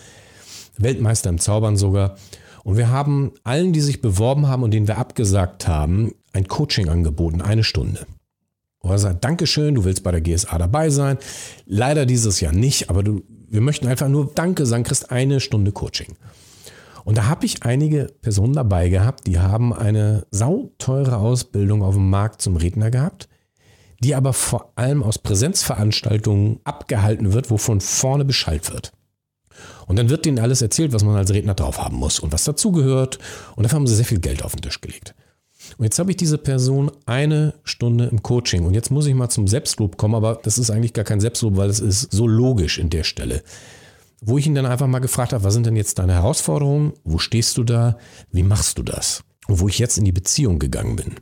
Weltmeister 0.77 1.31
im 1.31 1.41
Zaubern 1.41 1.77
sogar. 1.77 2.15
Und 2.63 2.77
wir 2.77 2.89
haben 2.89 3.33
allen, 3.43 3.73
die 3.73 3.81
sich 3.81 4.01
beworben 4.01 4.47
haben 4.47 4.63
und 4.63 4.71
denen 4.71 4.87
wir 4.87 4.99
abgesagt 4.99 5.67
haben, 5.67 6.15
ein 6.33 6.47
Coaching 6.47 6.89
angeboten, 6.89 7.41
eine 7.41 7.65
Stunde. 7.65 8.07
Und 8.81 8.91
er 8.91 8.99
sagt, 8.99 9.25
Dankeschön, 9.25 9.75
du 9.75 9.85
willst 9.85 10.03
bei 10.03 10.13
der 10.13 10.21
GSA 10.21 10.57
dabei 10.59 10.91
sein. 10.91 11.19
Leider 11.67 12.07
dieses 12.07 12.41
Jahr 12.41 12.53
nicht, 12.53 12.91
aber 12.91 13.03
du, 13.03 13.23
wir 13.49 13.61
möchten 13.61 13.89
einfach 13.89 14.09
nur 14.09 14.31
Danke 14.35 14.67
sagen, 14.67 14.85
kriegst 14.85 15.11
eine 15.11 15.41
Stunde 15.41 15.73
Coaching. 15.73 16.17
Und 17.05 17.17
da 17.17 17.27
habe 17.27 17.47
ich 17.47 17.63
einige 17.63 18.13
Personen 18.21 18.53
dabei 18.53 18.89
gehabt, 18.89 19.27
die 19.27 19.39
haben 19.39 19.73
eine 19.73 20.27
sauteure 20.31 21.19
Ausbildung 21.19 21.83
auf 21.83 21.95
dem 21.95 22.11
Markt 22.11 22.43
zum 22.43 22.57
Redner 22.57 22.91
gehabt 22.91 23.29
die 24.01 24.15
aber 24.15 24.33
vor 24.33 24.73
allem 24.77 25.03
aus 25.03 25.19
Präsenzveranstaltungen 25.19 26.61
abgehalten 26.65 27.33
wird, 27.33 27.51
wo 27.51 27.57
von 27.57 27.81
vorne 27.81 28.25
Bescheid 28.25 28.73
wird. 28.73 28.93
Und 29.87 29.99
dann 29.99 30.09
wird 30.09 30.25
denen 30.25 30.39
alles 30.39 30.63
erzählt, 30.63 30.93
was 30.93 31.03
man 31.03 31.17
als 31.17 31.33
Redner 31.33 31.55
drauf 31.55 31.83
haben 31.83 31.97
muss 31.97 32.21
und 32.21 32.33
was 32.33 32.45
dazugehört. 32.45 33.19
Und 33.57 33.65
dafür 33.65 33.77
haben 33.77 33.87
sie 33.87 33.97
sehr 33.97 34.05
viel 34.05 34.21
Geld 34.21 34.45
auf 34.45 34.53
den 34.53 34.63
Tisch 34.63 34.81
gelegt. 34.81 35.15
Und 35.77 35.85
jetzt 35.85 35.99
habe 35.99 36.11
ich 36.11 36.17
diese 36.17 36.39
Person 36.39 36.91
eine 37.07 37.55
Stunde 37.65 38.07
im 38.07 38.23
Coaching. 38.23 38.65
Und 38.65 38.75
jetzt 38.75 38.91
muss 38.91 39.07
ich 39.07 39.15
mal 39.15 39.29
zum 39.29 39.47
Selbstlob 39.47 39.97
kommen, 39.97 40.15
aber 40.15 40.41
das 40.43 40.59
ist 40.59 40.71
eigentlich 40.71 40.93
gar 40.93 41.05
kein 41.05 41.21
Selbstlob, 41.21 41.57
weil 41.57 41.71
es 41.71 41.81
ist 41.81 42.13
so 42.13 42.27
logisch 42.27 42.79
in 42.79 42.91
der 42.91 43.05
Stelle. 43.05 43.43
Wo 44.21 44.39
ich 44.39 44.47
ihn 44.47 44.55
dann 44.55 44.67
einfach 44.67 44.87
mal 44.87 44.99
gefragt 44.99 45.33
habe, 45.33 45.45
was 45.45 45.55
sind 45.55 45.67
denn 45.67 45.77
jetzt 45.77 45.99
deine 45.99 46.15
Herausforderungen? 46.15 46.93
Wo 47.05 47.19
stehst 47.19 47.57
du 47.57 47.65
da? 47.65 47.99
Wie 48.33 48.43
machst 48.43 48.79
du 48.79 48.83
das? 48.83 49.23
Und 49.47 49.61
wo 49.61 49.69
ich 49.69 49.79
jetzt 49.79 49.99
in 49.99 50.05
die 50.05 50.13
Beziehung 50.13 50.59
gegangen 50.59 50.97
bin 50.97 51.15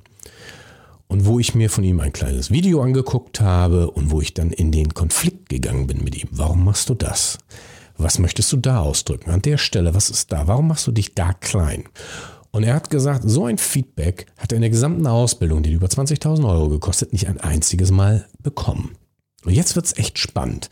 und 1.09 1.27
wo 1.27 1.39
ich 1.39 1.55
mir 1.55 1.71
von 1.71 1.85
ihm 1.85 2.01
ein 2.01 2.13
kleines 2.13 2.51
Video 2.51 2.83
angeguckt 2.83 3.41
habe 3.41 3.91
und 3.91 4.11
wo 4.11 4.21
ich 4.21 4.35
dann 4.35 4.51
in 4.51 4.73
den 4.73 4.95
Konflikt 4.95 5.49
gegangen 5.49 5.87
bin 5.87 6.03
mit 6.03 6.17
ihm. 6.17 6.29
Warum 6.33 6.65
machst 6.65 6.89
du 6.89 6.95
das? 6.95 7.39
Was 7.99 8.19
möchtest 8.19 8.53
du 8.53 8.57
da 8.59 8.81
ausdrücken? 8.81 9.31
An 9.31 9.43
der 9.43 9.59
Stelle, 9.59 9.95
was 9.95 10.11
ist 10.11 10.33
da? 10.33 10.47
Warum 10.47 10.69
machst 10.69 10.87
du 10.87 10.93
dich 10.93 11.15
da 11.15 11.33
klein? 11.33 11.85
Und 12.57 12.63
er 12.63 12.73
hat 12.73 12.89
gesagt, 12.89 13.21
so 13.27 13.45
ein 13.45 13.59
Feedback 13.59 14.25
hat 14.39 14.51
er 14.51 14.57
in 14.57 14.63
der 14.63 14.71
gesamten 14.71 15.07
Ausbildung, 15.07 15.63
die 15.63 15.75
über 15.75 15.89
20.000 15.89 16.49
Euro 16.49 16.71
gekostet, 16.71 17.13
nicht 17.13 17.29
ein 17.29 17.39
einziges 17.39 17.91
Mal 17.91 18.27
bekommen. 18.43 18.97
Und 19.45 19.53
jetzt 19.53 19.77
wird's 19.77 19.99
echt 19.99 20.19
spannend, 20.19 20.71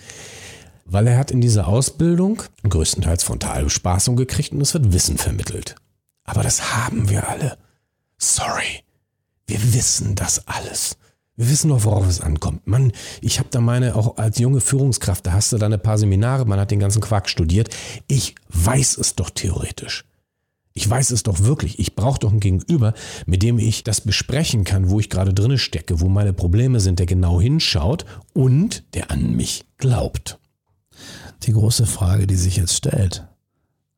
weil 0.87 1.07
er 1.07 1.19
hat 1.19 1.31
in 1.31 1.43
dieser 1.43 1.69
Ausbildung 1.69 2.43
größtenteils 2.67 3.23
Frontalbespaßung 3.25 4.17
gekriegt 4.17 4.53
und 4.53 4.63
es 4.63 4.73
wird 4.73 4.95
Wissen 4.95 5.19
vermittelt. 5.19 5.75
Aber 6.25 6.43
das 6.43 6.75
haben 6.75 7.11
wir 7.11 7.29
alle. 7.29 7.59
Sorry. 8.17 8.83
Wir 9.47 9.75
wissen 9.75 10.15
das 10.15 10.49
alles. 10.49 10.97
Wir 11.37 11.51
wissen 11.51 11.69
doch, 11.69 11.85
worauf 11.85 12.09
es 12.09 12.23
ankommt. 12.23 12.67
Man, 12.67 12.93
ich 13.21 13.39
habe 13.39 13.51
da 13.51 13.61
meine, 13.61 13.95
auch 13.95 14.17
als 14.17 14.39
junge 14.39 14.63
Führungskraft, 14.63 15.27
da 15.27 15.33
hast 15.33 15.53
du 15.53 15.59
da 15.59 15.67
ein 15.67 15.83
paar 15.83 15.99
Seminare, 15.99 16.47
man 16.47 16.59
hat 16.59 16.71
den 16.71 16.81
ganzen 16.81 17.03
Quark 17.03 17.29
studiert. 17.29 17.69
Ich 18.09 18.37
weiß 18.49 18.97
es 18.97 19.17
doch 19.17 19.29
theoretisch. 19.29 20.07
Ich 20.77 20.91
weiß 20.91 21.13
es 21.13 21.23
doch 21.23 21.41
wirklich. 21.41 21.79
Ich 21.79 21.95
brauche 21.95 22.19
doch 22.19 22.33
ein 22.33 22.41
Gegenüber, 22.41 22.95
mit 23.27 23.45
dem 23.45 23.61
ich 23.61 23.85
das 23.85 24.01
besprechen 24.01 24.65
kann, 24.65 24.91
wo 24.91 24.99
ich 24.99 25.09
gerade 25.09 25.33
drinne 25.33 25.57
stecke, 25.57 26.01
wo 26.01 26.09
meine 26.09 26.33
Probleme 26.33 26.81
sind, 26.81 26.99
der 26.99 27.07
genau 27.07 27.41
hinschaut 27.41 28.05
und 28.33 28.83
der 28.95 29.13
an 29.13 29.37
mich 29.37 29.67
glaubt. 29.77 30.41
Die 31.45 31.53
große 31.53 31.87
Frage, 31.87 32.27
die 32.27 32.37
sich 32.37 32.57
jetzt 32.57 32.75
stellt, 32.75 33.27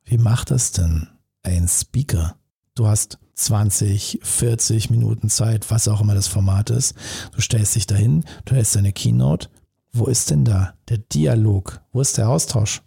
wie 0.04 0.18
macht 0.18 0.50
das 0.50 0.72
denn 0.72 1.08
ein 1.42 1.66
Speaker? 1.66 2.36
Du 2.74 2.86
hast 2.86 3.18
20, 3.36 4.20
40 4.22 4.90
Minuten 4.90 5.30
Zeit, 5.30 5.70
was 5.70 5.88
auch 5.88 6.02
immer 6.02 6.14
das 6.14 6.28
Format 6.28 6.68
ist. 6.68 6.94
Du 7.32 7.40
stellst 7.40 7.74
dich 7.74 7.86
dahin, 7.86 8.24
du 8.44 8.54
hältst 8.54 8.76
deine 8.76 8.92
Keynote. 8.92 9.48
Wo 9.92 10.06
ist 10.06 10.30
denn 10.30 10.44
da 10.44 10.74
der 10.90 10.98
Dialog? 10.98 11.80
Wo 11.92 12.02
ist 12.02 12.18
der 12.18 12.28
Austausch? 12.28 12.82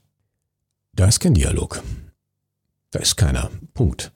Da 0.94 1.08
ist 1.08 1.20
kein 1.20 1.34
Dialog. 1.34 1.82
Da 2.92 3.00
ist 3.00 3.18
keiner. 3.18 3.52
Punkt. 3.74 4.12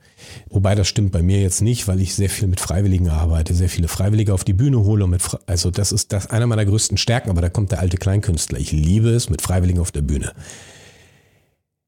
Wobei 0.50 0.74
das 0.74 0.88
stimmt 0.88 1.12
bei 1.12 1.22
mir 1.22 1.42
jetzt 1.42 1.62
nicht, 1.62 1.88
weil 1.88 2.01
ich 2.01 2.15
sehr 2.15 2.30
viel 2.30 2.48
mit 2.48 2.60
Freiwilligen 2.60 3.10
arbeite, 3.10 3.53
sehr 3.53 3.70
viele 3.70 3.88
Freiwillige 3.88 4.34
auf 4.34 4.44
die 4.44 4.53
Bühne 4.53 4.80
hole. 4.80 5.08
mit, 5.08 5.22
also 5.46 5.70
das 5.70 5.92
ist 5.92 6.12
das 6.13 6.27
einer 6.27 6.48
meiner 6.48 6.65
größten 6.65 6.98
Stärken, 6.98 7.30
aber 7.30 7.42
da 7.42 7.50
kommt 7.50 7.72
der 7.72 7.80
alte 7.80 7.98
Kleinkünstler. 7.98 8.60
Ich 8.60 8.72
liebe 8.72 9.10
es 9.10 9.30
mit 9.30 9.42
Freiwilligen 9.42 9.80
auf 9.80 9.92
der 9.92 10.01
Bühne. 10.01 10.34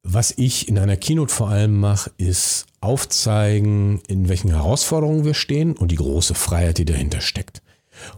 Was 0.03 0.33
ich 0.37 0.67
in 0.67 0.77
einer 0.77 0.97
Keynote 0.97 1.33
vor 1.33 1.49
allem 1.49 1.79
mache, 1.79 2.11
ist 2.17 2.67
aufzeigen, 2.79 4.01
in 4.07 4.29
welchen 4.29 4.51
Herausforderungen 4.51 5.25
wir 5.25 5.33
stehen 5.33 5.73
und 5.73 5.91
die 5.91 5.95
große 5.95 6.35
Freiheit, 6.35 6.77
die 6.77 6.85
dahinter 6.85 7.21
steckt. 7.21 7.63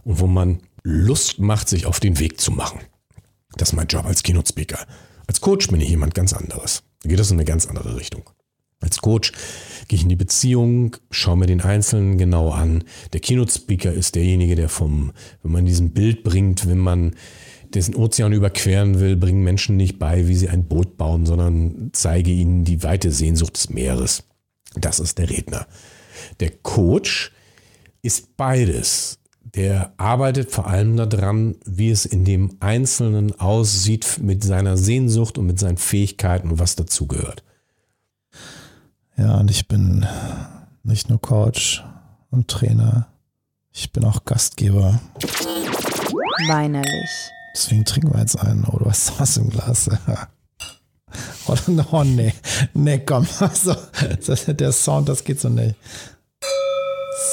Und 0.04 0.20
wo 0.20 0.26
man 0.26 0.60
Lust 0.82 1.38
macht, 1.38 1.68
sich 1.68 1.86
auf 1.86 2.00
den 2.00 2.18
Weg 2.18 2.40
zu 2.40 2.50
machen. 2.50 2.80
Das 3.56 3.70
ist 3.70 3.74
mein 3.74 3.86
Job 3.86 4.04
als 4.04 4.22
Keynote-Speaker. 4.22 4.86
Als 5.26 5.40
Coach 5.40 5.68
bin 5.68 5.80
ich 5.80 5.88
jemand 5.88 6.14
ganz 6.14 6.34
anderes. 6.34 6.82
Da 7.02 7.08
geht 7.08 7.18
das 7.18 7.30
in 7.30 7.36
eine 7.36 7.46
ganz 7.46 7.66
andere 7.66 7.96
Richtung. 7.96 8.28
Als 8.80 8.98
Coach 8.98 9.32
gehe 9.88 9.96
ich 9.96 10.02
in 10.02 10.08
die 10.08 10.16
Beziehung, 10.16 10.96
schaue 11.10 11.36
mir 11.36 11.46
den 11.46 11.60
Einzelnen 11.60 12.16
genau 12.16 12.50
an. 12.50 12.84
Der 13.12 13.20
Keynote-Speaker 13.20 13.92
ist 13.92 14.14
derjenige, 14.14 14.54
der 14.54 14.68
vom, 14.68 15.12
wenn 15.42 15.52
man 15.52 15.66
diesen 15.66 15.90
Bild 15.90 16.22
bringt, 16.22 16.68
wenn 16.68 16.78
man 16.78 17.14
dessen 17.74 17.94
Ozean 17.94 18.32
überqueren 18.32 19.00
will, 19.00 19.16
bringen 19.16 19.42
Menschen 19.42 19.76
nicht 19.76 19.98
bei, 19.98 20.28
wie 20.28 20.36
sie 20.36 20.48
ein 20.48 20.64
Boot 20.64 20.96
bauen, 20.96 21.26
sondern 21.26 21.90
zeige 21.92 22.30
ihnen 22.30 22.64
die 22.64 22.82
weite 22.82 23.10
Sehnsucht 23.10 23.56
des 23.56 23.70
Meeres. 23.70 24.24
Das 24.74 25.00
ist 25.00 25.18
der 25.18 25.28
Redner. 25.28 25.66
Der 26.40 26.50
Coach 26.50 27.32
ist 28.02 28.36
beides. 28.36 29.18
Der 29.54 29.92
arbeitet 29.96 30.50
vor 30.50 30.66
allem 30.66 30.96
daran, 30.96 31.56
wie 31.64 31.90
es 31.90 32.06
in 32.06 32.24
dem 32.24 32.56
Einzelnen 32.60 33.38
aussieht 33.40 34.20
mit 34.22 34.44
seiner 34.44 34.76
Sehnsucht 34.76 35.38
und 35.38 35.46
mit 35.46 35.58
seinen 35.58 35.78
Fähigkeiten 35.78 36.50
und 36.50 36.58
was 36.58 36.76
dazugehört. 36.76 37.42
Ja, 39.18 39.34
und 39.38 39.50
ich 39.50 39.66
bin 39.66 40.06
nicht 40.84 41.08
nur 41.08 41.20
Coach 41.20 41.84
und 42.30 42.46
Trainer. 42.48 43.08
Ich 43.72 43.92
bin 43.92 44.04
auch 44.04 44.24
Gastgeber. 44.24 45.00
Weinerlich. 46.46 47.10
Deswegen 47.52 47.84
trinken 47.84 48.12
wir 48.12 48.20
jetzt 48.20 48.36
einen. 48.36 48.64
Oh, 48.64 48.78
du 48.78 48.84
hast 48.86 49.18
was 49.18 49.36
im 49.36 49.50
Glas. 49.50 49.90
Oh, 51.46 51.56
oh 51.92 52.04
nee. 52.04 52.34
Nee, 52.74 52.98
komm. 52.98 53.26
Also, 53.40 53.74
der 54.46 54.72
Sound, 54.72 55.08
das 55.08 55.24
geht 55.24 55.40
so 55.40 55.48
nicht. 55.48 55.74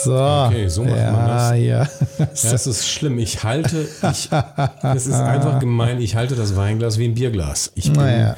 So. 0.03 0.17
Okay, 0.17 0.69
so 0.69 0.85
macht 0.85 0.97
ja, 0.97 1.11
man 1.11 1.27
das. 1.27 1.51
Ja. 1.57 1.83
Ja, 2.17 2.27
es 2.31 2.67
ist 2.67 2.87
schlimm. 2.87 3.19
Ich 3.19 3.43
halte, 3.43 3.81
ich, 3.81 4.29
es 4.81 5.07
ist 5.07 5.13
einfach 5.13 5.59
gemein, 5.59 5.99
ich 5.99 6.15
halte 6.15 6.35
das 6.35 6.55
Weinglas 6.55 6.97
wie 6.97 7.05
ein 7.05 7.15
Bierglas. 7.15 7.73
Ich 7.75 7.91
bin 7.91 8.01
Naja, 8.01 8.37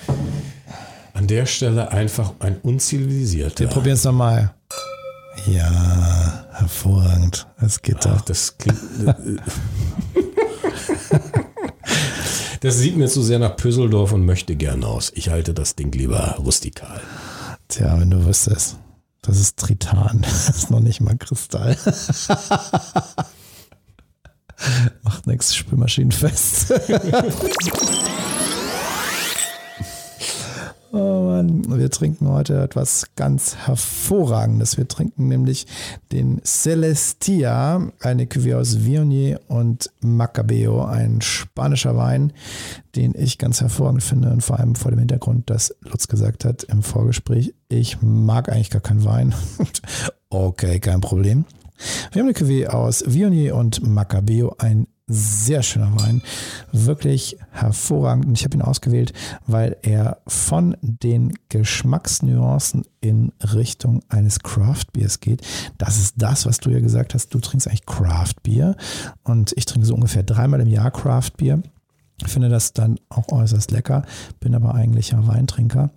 an 1.18 1.26
der 1.28 1.48
Stelle 1.48 1.92
einfach 1.92 2.34
ein 2.40 2.58
unzivilisierter. 2.62 3.62
wir 3.62 3.68
probieren 3.68 3.96
es 3.96 4.04
nochmal. 4.04 4.54
Ja, 5.48 6.46
hervorragend. 6.52 7.48
Es 7.60 7.82
geht 7.82 7.98
Ach, 8.02 8.18
doch. 8.18 8.22
das 8.22 8.58
klingt. 8.58 8.80
Das 12.62 12.80
sieht 12.80 12.98
mir 12.98 13.08
zu 13.08 13.22
sehr 13.22 13.38
nach 13.38 13.56
Püsseldorf 13.56 14.14
und 14.14 14.26
möchte 14.26 14.56
gern 14.56 14.84
aus. 14.84 15.12
Ich 15.14 15.30
halte 15.30 15.54
das 15.54 15.76
Ding 15.76 15.92
lieber 15.92 16.38
rustikal. 16.40 17.02
Tja, 17.68 18.00
wenn 18.00 18.10
du 18.10 18.26
wüsstest. 18.26 18.78
Das 19.22 19.40
ist 19.40 19.58
Tritan. 19.58 20.22
Das 20.48 20.50
ist 20.50 20.72
noch 20.72 20.80
nicht 20.80 21.00
mal 21.00 21.16
Kristall. 21.18 21.78
Macht 25.04 25.28
nichts, 25.28 25.56
spülmaschinenfest. 25.56 26.74
Oh 31.00 31.26
Mann, 31.28 31.78
wir 31.78 31.92
trinken 31.92 32.28
heute 32.28 32.60
etwas 32.60 33.06
ganz 33.16 33.56
Hervorragendes. 33.56 34.78
Wir 34.78 34.88
trinken 34.88 35.28
nämlich 35.28 35.68
den 36.12 36.42
Celestia, 36.44 37.92
eine 38.00 38.26
Cuvée 38.26 38.56
aus 38.56 38.84
Viognier 38.84 39.40
und 39.48 39.92
Macabeo, 40.02 40.84
ein 40.86 41.22
spanischer 41.22 41.96
Wein, 41.96 42.34
den 42.96 43.14
ich 43.16 43.38
ganz 43.38 43.62
hervorragend 43.62 44.02
finde 44.02 44.32
und 44.32 44.42
vor 44.42 44.60
allem 44.60 44.74
vor 44.74 44.90
dem 44.90 44.98
Hintergrund, 44.98 45.52
dass 45.52 45.76
Lutz 45.82 46.08
gesagt 46.08 46.46
hat 46.46 46.64
im 46.64 46.82
Vorgespräch, 46.82 47.54
ich 47.70 48.02
mag 48.02 48.50
eigentlich 48.50 48.72
gar 48.72 48.82
keinen 48.82 49.06
Wein. 49.06 49.36
okay, 50.32 50.80
kein 50.80 51.02
Problem. 51.02 51.46
Wir 52.12 52.24
haben 52.24 52.30
eine 52.30 52.36
Cuvée 52.36 52.70
aus 52.70 53.04
Viognier 53.06 53.56
und 53.56 53.88
Macabeo, 53.88 54.56
ein 54.58 54.88
sehr 55.08 55.64
schöner 55.64 55.96
Wein, 56.00 56.22
wirklich 56.72 57.38
hervorragend. 57.52 58.26
Und 58.26 58.38
ich 58.38 58.44
habe 58.44 58.58
ihn 58.58 58.62
ausgewählt, 58.62 59.14
weil 59.46 59.78
er 59.82 60.22
von 60.28 60.76
den 60.82 61.34
Geschmacksnuancen 61.50 62.84
in 63.00 63.32
Richtung 63.42 64.04
eines 64.10 64.40
Craft 64.40 64.88
Beers 64.92 65.22
geht. 65.22 65.42
Das 65.78 65.98
ist 65.98 66.16
das, 66.18 66.46
was 66.46 66.60
du 66.60 66.70
ja 66.70 66.82
gesagt 66.82 67.14
hast. 67.14 67.34
Du 67.34 67.40
trinkst 67.40 67.68
eigentlich 67.68 67.86
Craft 67.86 68.36
Beer 68.44 68.76
und 69.24 69.54
ich 69.56 69.66
trinke 69.66 69.88
so 69.88 69.96
ungefähr 69.96 70.24
dreimal 70.24 70.60
im 70.60 70.68
Jahr 70.68 70.92
Craft 70.92 71.32
Beer. 71.38 71.62
Finde 72.26 72.50
das 72.50 72.74
dann 72.74 73.00
auch 73.10 73.32
äußerst 73.32 73.72
lecker, 73.72 74.04
bin 74.40 74.56
aber 74.56 74.74
eigentlich 74.74 75.14
ein 75.14 75.28
Weintrinker 75.28 75.92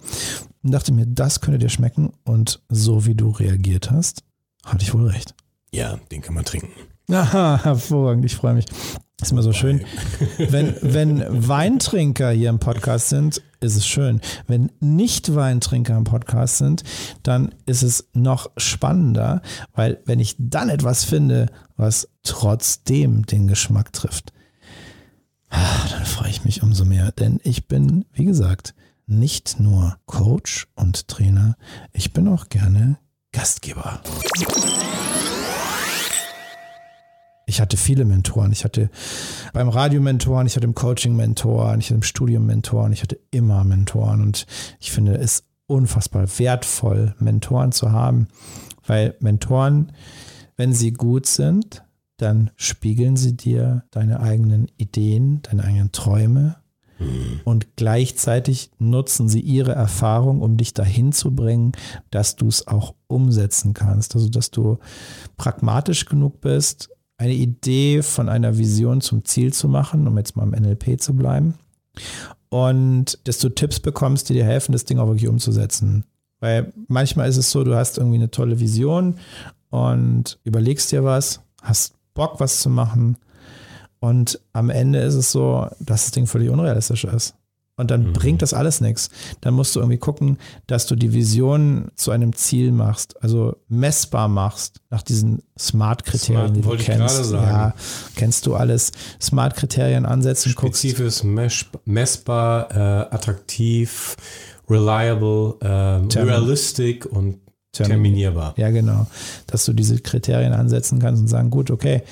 und 0.63 0.71
dachte 0.71 0.93
mir, 0.93 1.07
das 1.07 1.41
könnte 1.41 1.59
dir 1.59 1.71
schmecken 1.71 2.13
und 2.25 2.63
so 2.69 3.07
wie 3.07 3.15
du 3.15 3.31
reagiert 3.31 3.91
hast, 3.91 4.23
hatte 4.65 4.85
ich 4.85 4.93
wohl 4.93 5.07
recht. 5.07 5.35
Ja, 5.73 5.99
den 6.11 6.21
kann 6.21 6.35
man 6.35 6.45
trinken. 6.45 6.69
Aha, 7.13 7.65
hervorragend, 7.65 8.25
ich 8.25 8.37
freue 8.37 8.55
mich. 8.55 8.67
Ist 9.21 9.33
immer 9.33 9.43
so 9.43 9.53
schön. 9.53 9.85
Wenn, 10.39 10.77
wenn 10.81 11.49
Weintrinker 11.49 12.31
hier 12.31 12.49
im 12.49 12.59
Podcast 12.59 13.09
sind, 13.09 13.43
ist 13.61 13.77
es 13.77 13.87
schön. 13.87 14.21
Wenn 14.47 14.71
nicht 14.81 15.35
Weintrinker 15.35 15.97
im 15.97 16.05
Podcast 16.05 16.59
sind, 16.59 16.85
dann 17.23 17.53
ist 17.67 17.83
es 17.83 18.09
noch 18.15 18.51
spannender, 18.57 19.43
weil 19.75 20.01
wenn 20.07 20.21
ich 20.21 20.37
dann 20.39 20.71
etwas 20.71 21.05
finde, 21.05 21.49
was 21.77 22.09
trotzdem 22.23 23.27
den 23.27 23.49
Geschmack 23.49 23.93
trifft, 23.93 24.33
ah, 25.51 25.89
dann 25.91 26.07
freue 26.07 26.31
ich 26.31 26.45
mich 26.45 26.63
umso 26.63 26.85
mehr. 26.85 27.13
Denn 27.13 27.41
ich 27.43 27.67
bin, 27.67 28.07
wie 28.13 28.25
gesagt, 28.25 28.75
nicht 29.07 29.61
nur 29.61 29.99
Coach 30.07 30.69
und 30.77 31.09
Trainer, 31.09 31.57
ich 31.93 32.13
bin 32.13 32.29
auch 32.29 32.49
gerne 32.49 32.99
Gastgeber. 33.33 34.01
Ich 37.51 37.61
hatte 37.61 37.77
viele 37.77 38.05
Mentoren. 38.05 38.53
Ich 38.53 38.65
hatte 38.65 38.91
beim 39.53 39.69
Radio 39.69 40.01
Mentoren, 40.01 40.47
ich 40.47 40.55
hatte 40.55 40.67
im 40.67 40.75
Coaching 40.75 41.17
Mentoren, 41.17 41.81
ich 41.81 41.87
hatte 41.87 41.97
im 41.97 42.03
Studium 42.03 42.47
Mentoren, 42.47 42.93
ich 42.93 43.03
hatte 43.03 43.19
immer 43.33 43.65
Mentoren. 43.65 44.23
Und 44.23 44.47
ich 44.79 44.93
finde 44.93 45.17
es 45.17 45.43
unfassbar 45.67 46.27
wertvoll, 46.39 47.15
Mentoren 47.19 47.73
zu 47.73 47.91
haben, 47.91 48.29
weil 48.87 49.17
Mentoren, 49.19 49.93
wenn 50.57 50.73
sie 50.73 50.93
gut 50.93 51.27
sind, 51.27 51.83
dann 52.19 52.51
spiegeln 52.55 53.17
sie 53.17 53.37
dir 53.37 53.83
deine 53.91 54.21
eigenen 54.21 54.69
Ideen, 54.77 55.43
deine 55.43 55.65
eigenen 55.65 55.91
Träume 55.91 56.57
und 57.45 57.77
gleichzeitig 57.77 58.71
nutzen 58.79 59.29
sie 59.29 59.41
ihre 59.41 59.73
Erfahrung, 59.73 60.43
um 60.43 60.57
dich 60.57 60.75
dahin 60.75 61.13
zu 61.13 61.35
bringen, 61.35 61.73
dass 62.11 62.37
du 62.37 62.47
es 62.47 62.67
auch 62.67 62.95
umsetzen 63.07 63.73
kannst. 63.73 64.15
Also, 64.15 64.29
dass 64.29 64.51
du 64.51 64.79
pragmatisch 65.37 66.05
genug 66.05 66.41
bist, 66.43 66.91
eine 67.21 67.35
Idee 67.35 68.01
von 68.01 68.31
einer 68.31 68.57
Vision 68.57 69.03
zum 69.03 69.27
Ziel 69.27 69.53
zu 69.53 69.69
machen, 69.69 70.09
um 70.09 70.17
jetzt 70.17 70.37
mal 70.37 70.43
im 70.43 70.53
NLP 70.53 70.99
zu 70.99 71.15
bleiben. 71.15 71.53
Und 72.49 73.19
dass 73.25 73.39
du 73.39 73.51
Tipps 73.51 73.79
bekommst, 73.79 74.31
die 74.31 74.33
dir 74.33 74.45
helfen, 74.45 74.73
das 74.73 74.87
Ding 74.87 74.99
auch 74.99 75.07
wirklich 75.07 75.29
umzusetzen. 75.29 76.05
Weil 76.41 76.73
manchmal 76.89 77.29
ist 77.29 77.37
es 77.37 77.51
so, 77.51 77.63
du 77.63 77.77
hast 77.77 77.99
irgendwie 77.99 78.17
eine 78.17 78.31
tolle 78.31 78.59
Vision 78.59 79.17
und 79.69 80.39
überlegst 80.45 80.93
dir 80.93 81.05
was, 81.05 81.43
hast 81.61 81.93
Bock, 82.15 82.41
was 82.41 82.61
zu 82.61 82.71
machen. 82.71 83.19
Und 83.99 84.41
am 84.55 84.71
Ende 84.71 85.01
ist 85.01 85.15
es 85.15 85.31
so, 85.31 85.69
dass 85.79 86.05
das 86.05 86.13
Ding 86.13 86.27
völlig 86.27 86.49
unrealistisch 86.49 87.05
ist. 87.05 87.35
Und 87.81 87.91
dann 87.91 88.09
Mhm. 88.09 88.13
bringt 88.13 88.43
das 88.43 88.55
alles 88.55 88.81
nichts. 88.81 89.11
Dann 89.41 89.55
musst 89.55 89.75
du 89.75 89.81
irgendwie 89.81 89.99
gucken, 89.99 90.39
dass 90.69 90.87
du 90.87 90.95
die 90.95 91.13
Vision 91.13 91.91
zu 91.97 92.11
einem 92.13 92.35
Ziel 92.37 92.71
machst, 92.73 93.21
also 93.23 93.57
messbar 93.69 94.29
machst, 94.29 94.81
nach 94.91 95.03
diesen 95.03 95.43
Smart-Kriterien, 95.59 96.55
Smart, 96.55 96.57
die 96.57 96.61
du 96.63 96.77
kennst. 96.77 97.33
Ja, 97.33 97.75
kennst 98.15 98.47
du 98.47 98.55
alles. 98.55 98.93
Smart-Kriterien 99.21 100.07
ansetzen, 100.07 100.55
guckst. 100.55 100.81
Spezifisch, 100.81 101.23
mesh- 101.25 101.67
messbar, 101.85 102.71
äh, 102.71 103.15
attraktiv, 103.15 104.17
reliable, 104.69 105.57
ähm, 105.63 106.09
Termin- 106.09 106.29
realistic 106.35 107.07
und 107.07 107.39
Termin- 107.73 107.91
terminierbar. 107.93 108.55
Ja, 108.57 108.71
genau. 108.71 109.07
Dass 109.47 109.65
du 109.65 109.73
diese 109.73 109.99
Kriterien 110.01 110.53
ansetzen 110.53 110.99
kannst 110.99 111.23
und 111.23 111.29
sagen, 111.29 111.51
gut, 111.51 111.71
okay, 111.71 112.03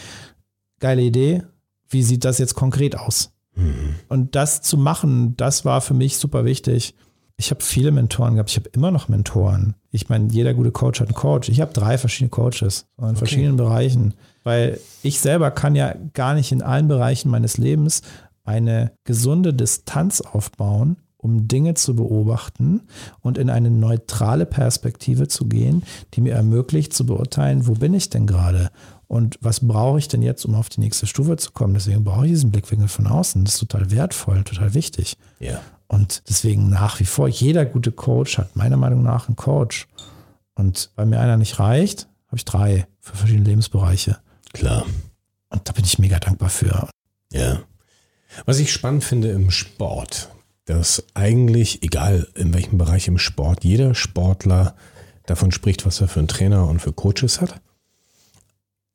geile 0.81 1.03
Idee. 1.03 1.43
Wie 1.91 2.03
sieht 2.03 2.25
das 2.25 2.39
jetzt 2.39 2.55
konkret 2.55 2.97
aus? 2.99 3.31
Mhm. 3.59 3.97
Und 4.09 4.35
das 4.35 4.63
zu 4.63 4.79
machen, 4.79 5.37
das 5.37 5.65
war 5.65 5.81
für 5.81 5.95
mich 5.95 6.17
super 6.17 6.45
wichtig. 6.45 6.95
Ich 7.37 7.51
habe 7.51 7.63
viele 7.63 7.93
Mentoren 7.93 8.35
gehabt. 8.35 8.51
Ich 8.51 8.57
habe 8.57 8.71
immer 8.71 8.91
noch 8.91 9.09
Mentoren. 9.09 9.75
Ich 9.93 10.09
meine, 10.09 10.29
jeder 10.33 10.55
gute 10.55 10.73
Coach 10.73 11.01
hat 11.01 11.09
einen 11.09 11.15
Coach. 11.15 11.49
Ich 11.49 11.61
habe 11.61 11.73
drei 11.73 11.97
verschiedene 11.97 12.31
Coaches 12.31 12.87
in 13.01 13.17
verschiedenen 13.17 13.57
Bereichen, 13.57 14.15
weil 14.43 14.81
ich 15.03 15.21
selber 15.21 15.51
kann 15.51 15.77
ja 15.77 15.95
gar 16.15 16.35
nicht 16.35 16.51
in 16.51 16.63
allen 16.63 16.89
Bereichen 16.89 17.31
meines 17.31 17.57
Lebens 17.57 18.03
eine 18.45 18.93
gesunde 19.05 19.55
Distanz 19.55 20.21
aufbauen, 20.21 20.97
um 21.17 21.47
Dinge 21.47 21.75
zu 21.75 21.95
beobachten 21.95 22.83
und 23.21 23.39
in 23.39 23.51
eine 23.51 23.71
neutrale 23.71 24.47
Perspektive 24.47 25.29
zu 25.29 25.47
gehen, 25.47 25.83
die 26.15 26.21
mir 26.21 26.35
ermöglicht 26.35 26.93
zu 26.93 27.07
beurteilen, 27.07 27.67
wo 27.67 27.75
bin 27.75 27.95
ich 27.95 28.11
denn 28.11 28.27
gerade 28.27 28.71
und 29.09 29.39
was 29.41 29.67
brauche 29.67 29.99
ich 29.99 30.09
denn 30.09 30.21
jetzt, 30.21 30.45
um 30.45 30.55
auf 30.55 30.69
die 30.69 30.81
nächste 30.81 31.07
Stufe 31.07 31.37
zu 31.39 31.51
kommen. 31.51 31.73
Deswegen 31.73 32.05
brauche 32.05 32.27
ich 32.27 32.33
diesen 32.33 32.51
Blickwinkel 32.51 32.89
von 32.89 33.07
außen. 33.07 33.43
Das 33.45 33.55
ist 33.55 33.61
total 33.61 33.91
wertvoll, 33.91 34.45
total 34.45 34.75
wichtig. 34.75 35.17
Ja. 35.41 35.63
Und 35.87 36.23
deswegen 36.29 36.69
nach 36.69 37.01
wie 37.01 37.07
vor, 37.07 37.27
jeder 37.27 37.65
gute 37.65 37.91
Coach 37.91 38.37
hat 38.37 38.55
meiner 38.55 38.77
Meinung 38.77 39.03
nach 39.03 39.27
einen 39.27 39.37
Coach. 39.37 39.89
Und 40.55 40.91
weil 40.95 41.07
mir 41.07 41.21
einer 41.21 41.39
nicht 41.39 41.59
reicht, 41.59 42.07
habe 42.27 42.37
ich 42.37 42.45
drei 42.45 42.87
für 43.01 43.17
verschiedene 43.17 43.49
Lebensbereiche. 43.49 44.19
Klar. 44.53 44.85
Und 45.49 45.67
da 45.67 45.73
bin 45.73 45.87
ich 45.87 45.99
mega 45.99 46.19
dankbar 46.19 46.51
für. 46.51 46.91
Ja. 47.33 47.61
Was 48.45 48.59
ich 48.59 48.71
spannend 48.71 49.05
finde 49.05 49.31
im 49.31 49.51
Sport, 49.51 50.29
dass 50.67 51.03
eigentlich, 51.15 51.83
egal 51.83 52.29
in 52.35 52.53
welchem 52.53 52.77
Bereich 52.77 53.09
im 53.09 53.17
Sport, 53.17 53.65
jeder 53.65 53.95
Sportler 53.95 54.75
davon 55.25 55.51
spricht, 55.51 55.87
was 55.87 56.03
er 56.03 56.09
für 56.09 56.19
einen 56.19 56.29
Trainer 56.29 56.69
und 56.69 56.81
für 56.81 56.93
Coaches 56.93 57.41
hat. 57.41 57.63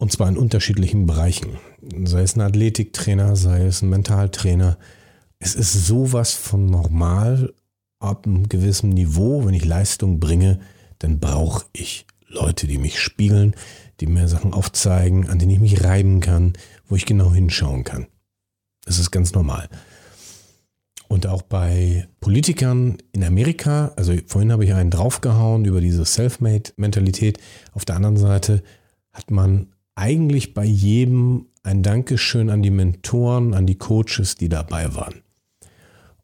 Und 0.04 0.12
zwar 0.12 0.28
in 0.28 0.36
unterschiedlichen 0.36 1.06
Bereichen. 1.06 1.60
Sei 2.04 2.24
es 2.24 2.36
ein 2.36 2.42
Athletiktrainer, 2.42 3.38
sei 3.38 3.64
es 3.68 3.82
ein 3.82 3.90
Mentaltrainer. 3.90 4.78
Es 5.40 5.56
ist 5.56 5.88
sowas 5.88 6.34
von 6.34 6.66
normal 6.66 7.54
ab 8.00 8.28
einem 8.28 8.50
gewissen 8.50 8.90
Niveau. 8.90 9.46
Wenn 9.46 9.54
ich 9.54 9.64
Leistung 9.64 10.20
bringe, 10.20 10.60
dann 11.00 11.22
brauche 11.22 11.68
ich 11.72 12.06
Leute, 12.28 12.68
die 12.68 12.80
mich 12.80 13.00
spiegeln, 13.00 13.56
die 14.02 14.08
mir 14.08 14.28
Sachen 14.28 14.54
aufzeigen, 14.54 15.30
an 15.30 15.40
denen 15.40 15.52
ich 15.52 15.62
mich 15.62 15.86
reiben 15.86 16.20
kann, 16.20 16.52
wo 16.86 16.98
ich 16.98 17.06
genau 17.06 17.32
hinschauen 17.32 17.86
kann. 17.86 18.08
Das 18.84 19.00
ist 19.00 19.10
ganz 19.10 19.32
normal. 19.32 19.70
Und 21.08 21.28
auch 21.28 21.44
bei 21.44 22.10
Politikern 22.20 22.98
in 23.14 23.24
Amerika, 23.24 23.94
also 23.96 24.12
vorhin 24.28 24.52
habe 24.52 24.66
ich 24.66 24.74
einen 24.74 24.92
draufgehauen 24.92 25.64
über 25.64 25.80
diese 25.80 26.04
Selfmade-Mentalität. 26.04 27.40
Auf 27.72 27.86
der 27.86 27.96
anderen 27.96 28.18
Seite 28.18 28.64
hat 29.14 29.32
man 29.32 29.73
eigentlich 29.96 30.54
bei 30.54 30.66
jedem 30.66 31.48
ein 31.64 31.84
Dankeschön 31.84 32.50
an 32.50 32.62
die 32.62 32.72
Mentoren, 32.72 33.54
an 33.54 33.66
die 33.66 33.78
Coaches, 33.78 34.36
die 34.36 34.50
dabei 34.50 34.96
waren. 34.96 35.24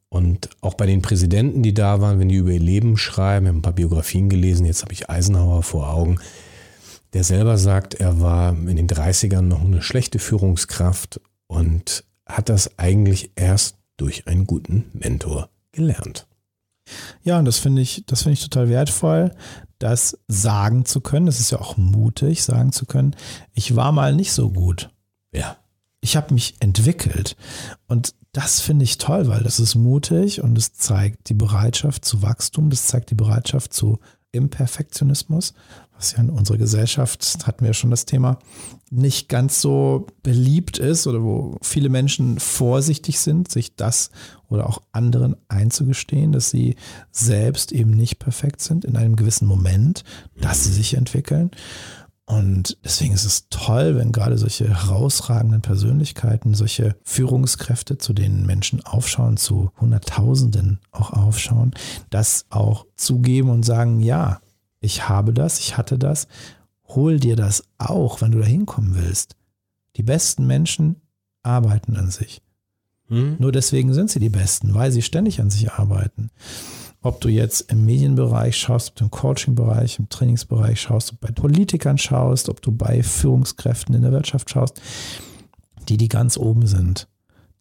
Und 0.10 0.50
auch 0.62 0.74
bei 0.74 0.88
den 0.88 1.02
Präsidenten, 1.02 1.62
die 1.62 1.74
da 1.74 2.02
waren, 2.02 2.20
wenn 2.20 2.30
die 2.30 2.36
über 2.36 2.52
ihr 2.52 2.60
Leben 2.60 2.98
schreiben, 2.98 3.46
ich 3.46 3.50
habe 3.50 3.60
ein 3.60 3.62
paar 3.62 3.74
Biografien 3.74 4.28
gelesen, 4.28 4.66
jetzt 4.66 4.82
habe 4.82 4.94
ich 4.94 5.10
Eisenhower 5.10 5.62
vor 5.62 5.90
Augen, 5.94 6.20
der 7.14 7.24
selber 7.24 7.58
sagt, 7.58 7.94
er 7.94 8.20
war 8.20 8.52
in 8.52 8.76
den 8.76 8.88
30ern 8.88 9.42
noch 9.42 9.64
eine 9.64 9.82
schlechte 9.82 10.20
Führungskraft 10.20 11.22
und 11.48 12.04
hat 12.26 12.50
das 12.50 12.78
eigentlich 12.78 13.32
erst 13.36 13.78
durch 13.98 14.28
einen 14.28 14.46
guten 14.46 14.86
Mentor 14.94 15.50
gelernt. 15.72 16.28
Ja, 17.24 17.38
und 17.38 17.46
das 17.46 17.60
finde 17.60 17.82
ich, 17.82 18.04
das 18.08 18.24
finde 18.24 18.34
ich 18.34 18.44
total 18.44 18.70
wertvoll, 18.70 19.32
das 19.80 20.18
sagen 20.28 20.86
zu 20.86 21.02
können. 21.02 21.26
Das 21.26 21.40
ist 21.40 21.52
ja 21.52 21.60
auch 21.60 21.78
mutig, 21.78 22.44
sagen 22.44 22.72
zu 22.72 22.86
können. 22.86 23.16
Ich 23.54 23.76
war 23.76 23.92
mal 23.92 24.14
nicht 24.14 24.34
so 24.34 24.52
gut. 24.52 24.92
Ja. 25.32 25.58
Ich 26.02 26.16
habe 26.16 26.34
mich 26.34 26.56
entwickelt. 26.60 27.36
Und 27.88 28.14
das 28.32 28.62
finde 28.62 28.84
ich 28.84 28.98
toll, 28.98 29.28
weil 29.28 29.44
das 29.44 29.60
ist 29.60 29.76
mutig 29.76 30.42
und 30.42 30.58
es 30.58 30.74
zeigt 30.74 31.30
die 31.30 31.34
Bereitschaft 31.34 32.06
zu 32.06 32.22
Wachstum, 32.22 32.70
das 32.70 32.86
zeigt 32.88 33.10
die 33.10 33.16
Bereitschaft 33.16 33.74
zu 33.74 34.00
Imperfektionismus, 34.32 35.54
was 35.96 36.14
ja 36.14 36.20
in 36.20 36.30
unserer 36.30 36.58
Gesellschaft, 36.58 37.46
hatten 37.46 37.66
wir 37.66 37.74
schon 37.74 37.90
das 37.90 38.06
Thema, 38.06 38.40
nicht 38.90 39.28
ganz 39.28 39.62
so 39.62 40.08
beliebt 40.24 40.78
ist 40.78 41.08
oder 41.08 41.24
wo 41.24 41.58
viele 41.62 41.90
Menschen 41.90 42.40
vorsichtig 42.40 43.20
sind, 43.20 43.52
sich 43.52 43.76
das 43.76 44.12
oder 44.48 44.68
auch 44.68 44.82
anderen 44.92 45.36
einzugestehen, 45.48 46.32
dass 46.32 46.50
sie 46.50 46.76
selbst 47.12 47.72
eben 47.72 47.92
nicht 47.92 48.20
perfekt 48.20 48.62
sind 48.62 48.86
in 48.86 48.96
einem 48.96 49.16
gewissen 49.16 49.48
Moment, 49.48 50.04
dass 50.40 50.64
sie 50.64 50.74
sich 50.74 50.96
entwickeln. 50.96 51.52
Und 52.30 52.78
deswegen 52.84 53.16
ist 53.16 53.26
es 53.26 53.50
toll, 53.50 53.96
wenn 53.96 54.12
gerade 54.12 54.38
solche 54.38 54.70
herausragenden 54.70 55.62
Persönlichkeiten, 55.62 56.54
solche 56.54 56.96
Führungskräfte, 57.02 57.98
zu 57.98 58.14
denen 58.14 58.46
Menschen 58.46 58.86
aufschauen, 58.86 59.36
zu 59.36 59.72
Hunderttausenden 59.82 60.80
auch 60.92 61.12
aufschauen, 61.12 61.74
das 62.12 62.46
auch 62.52 62.86
zugeben 62.96 63.50
und 63.50 63.66
sagen, 63.66 64.00
ja, 64.00 64.42
ich 64.80 65.10
habe 65.10 65.34
das, 65.34 65.60
ich 65.60 65.76
hatte 65.76 65.98
das, 65.98 66.28
hol 66.88 67.20
dir 67.20 67.36
das 67.36 67.64
auch, 67.80 68.22
wenn 68.22 68.30
du 68.30 68.38
da 68.38 68.46
hinkommen 68.46 68.94
willst. 68.94 69.36
Die 69.96 70.04
besten 70.04 70.46
Menschen 70.46 70.98
arbeiten 71.42 71.96
an 71.96 72.12
sich. 72.12 72.44
Hm? 73.08 73.38
Nur 73.40 73.52
deswegen 73.52 73.92
sind 73.96 74.12
sie 74.12 74.20
die 74.20 74.30
Besten, 74.30 74.76
weil 74.76 74.92
sie 74.92 75.02
ständig 75.02 75.42
an 75.42 75.50
sich 75.50 75.72
arbeiten. 75.72 76.30
Ob 77.02 77.22
du 77.22 77.30
jetzt 77.30 77.72
im 77.72 77.86
Medienbereich 77.86 78.58
schaust, 78.58 78.90
ob 78.90 78.96
du 78.96 79.04
im 79.06 79.12
Coachingbereich, 79.12 80.00
im 80.00 80.10
Trainingsbereich 80.10 80.82
schaust, 80.82 81.14
ob 81.14 81.22
du 81.22 81.28
bei 81.28 81.34
Politikern 81.34 81.98
schaust, 81.98 82.50
ob 82.50 82.62
du 82.62 82.72
bei 82.72 83.04
Führungskräften 83.04 83.96
in 83.96 84.02
der 84.02 84.12
Wirtschaft 84.12 84.50
schaust, 84.50 84.82
die, 85.88 85.98
die 85.98 86.10
ganz 86.10 86.38
oben 86.38 86.68
sind. 86.68 87.08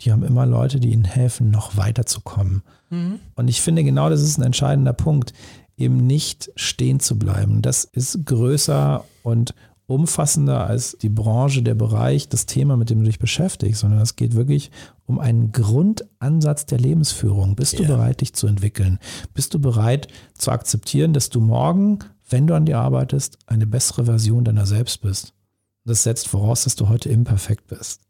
Die 0.01 0.13
haben 0.13 0.25
immer 0.25 0.47
Leute, 0.47 0.81
die 0.81 0.93
ihnen 0.93 1.05
helfen, 1.05 1.51
noch 1.51 1.77
weiterzukommen. 1.77 2.63
Mhm. 2.91 3.21
Und 3.37 3.49
ich 3.49 3.61
finde, 3.61 3.85
genau 3.85 4.11
das 4.11 4.23
ist 4.23 4.39
ein 4.39 4.45
entscheidender 4.45 4.93
Punkt 4.93 5.33
eben 5.77 6.07
nicht 6.07 6.51
stehen 6.57 6.99
zu 6.99 7.19
bleiben. 7.19 7.63
Das 7.63 7.85
ist 7.85 8.27
größer 8.27 9.05
und 9.23 9.55
umfassender 9.87 10.67
als 10.67 10.99
die 10.99 11.09
Branche, 11.09 11.63
der 11.63 11.75
Bereich, 11.75 12.29
das 12.29 12.47
Thema, 12.47 12.77
mit 12.77 12.91
dem 12.91 12.99
du 12.99 13.07
dich 13.07 13.19
beschäftigst, 13.19 13.81
sondern 13.81 14.01
es 14.01 14.17
geht 14.17 14.35
wirklich 14.35 14.71
um 15.09 15.19
einen 15.19 15.53
Grundansatz 15.53 16.67
der 16.67 16.79
Lebensführung. 16.79 17.57
Bist 17.57 17.79
du 17.79 17.87
bereit, 17.87 18.21
dich 18.21 18.35
zu 18.35 18.47
entwickeln? 18.47 18.99
Bist 19.33 19.55
du 19.55 19.59
bereit 19.59 20.07
zu 20.37 20.51
akzeptieren, 20.51 21.15
dass 21.15 21.31
du 21.31 21.41
morgen, 21.41 22.01
wenn 22.29 22.47
du 22.47 22.55
an 22.55 22.67
dir 22.67 22.79
arbeitest, 22.79 23.39
eine 23.47 23.67
bessere 23.67 24.05
Version 24.05 24.45
deiner 24.45 24.67
selbst 24.67 25.01
bist? 25.01 25.33
Das 25.87 26.03
setzt 26.03 26.29
voraus, 26.29 26.65
dass 26.65 26.77
du 26.77 26.91
heute 26.91 27.09
imperfekt 27.09 27.69
bist. 27.69 28.03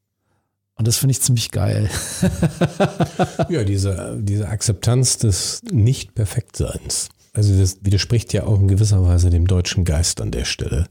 Und 0.74 0.88
das 0.88 0.96
finde 0.96 1.12
ich 1.12 1.22
ziemlich 1.22 1.52
geil. 1.52 1.88
ja, 3.48 3.62
diese, 3.62 4.18
diese 4.20 4.48
Akzeptanz 4.48 5.18
des 5.18 5.62
Nicht-Perfektseins. 5.70 7.10
Also 7.32 7.56
das 7.56 7.78
widerspricht 7.82 8.32
ja 8.32 8.42
auch 8.42 8.58
in 8.58 8.66
gewisser 8.66 9.04
Weise 9.04 9.30
dem 9.30 9.46
deutschen 9.46 9.84
Geist 9.84 10.20
an 10.20 10.32
der 10.32 10.44
Stelle. 10.44 10.88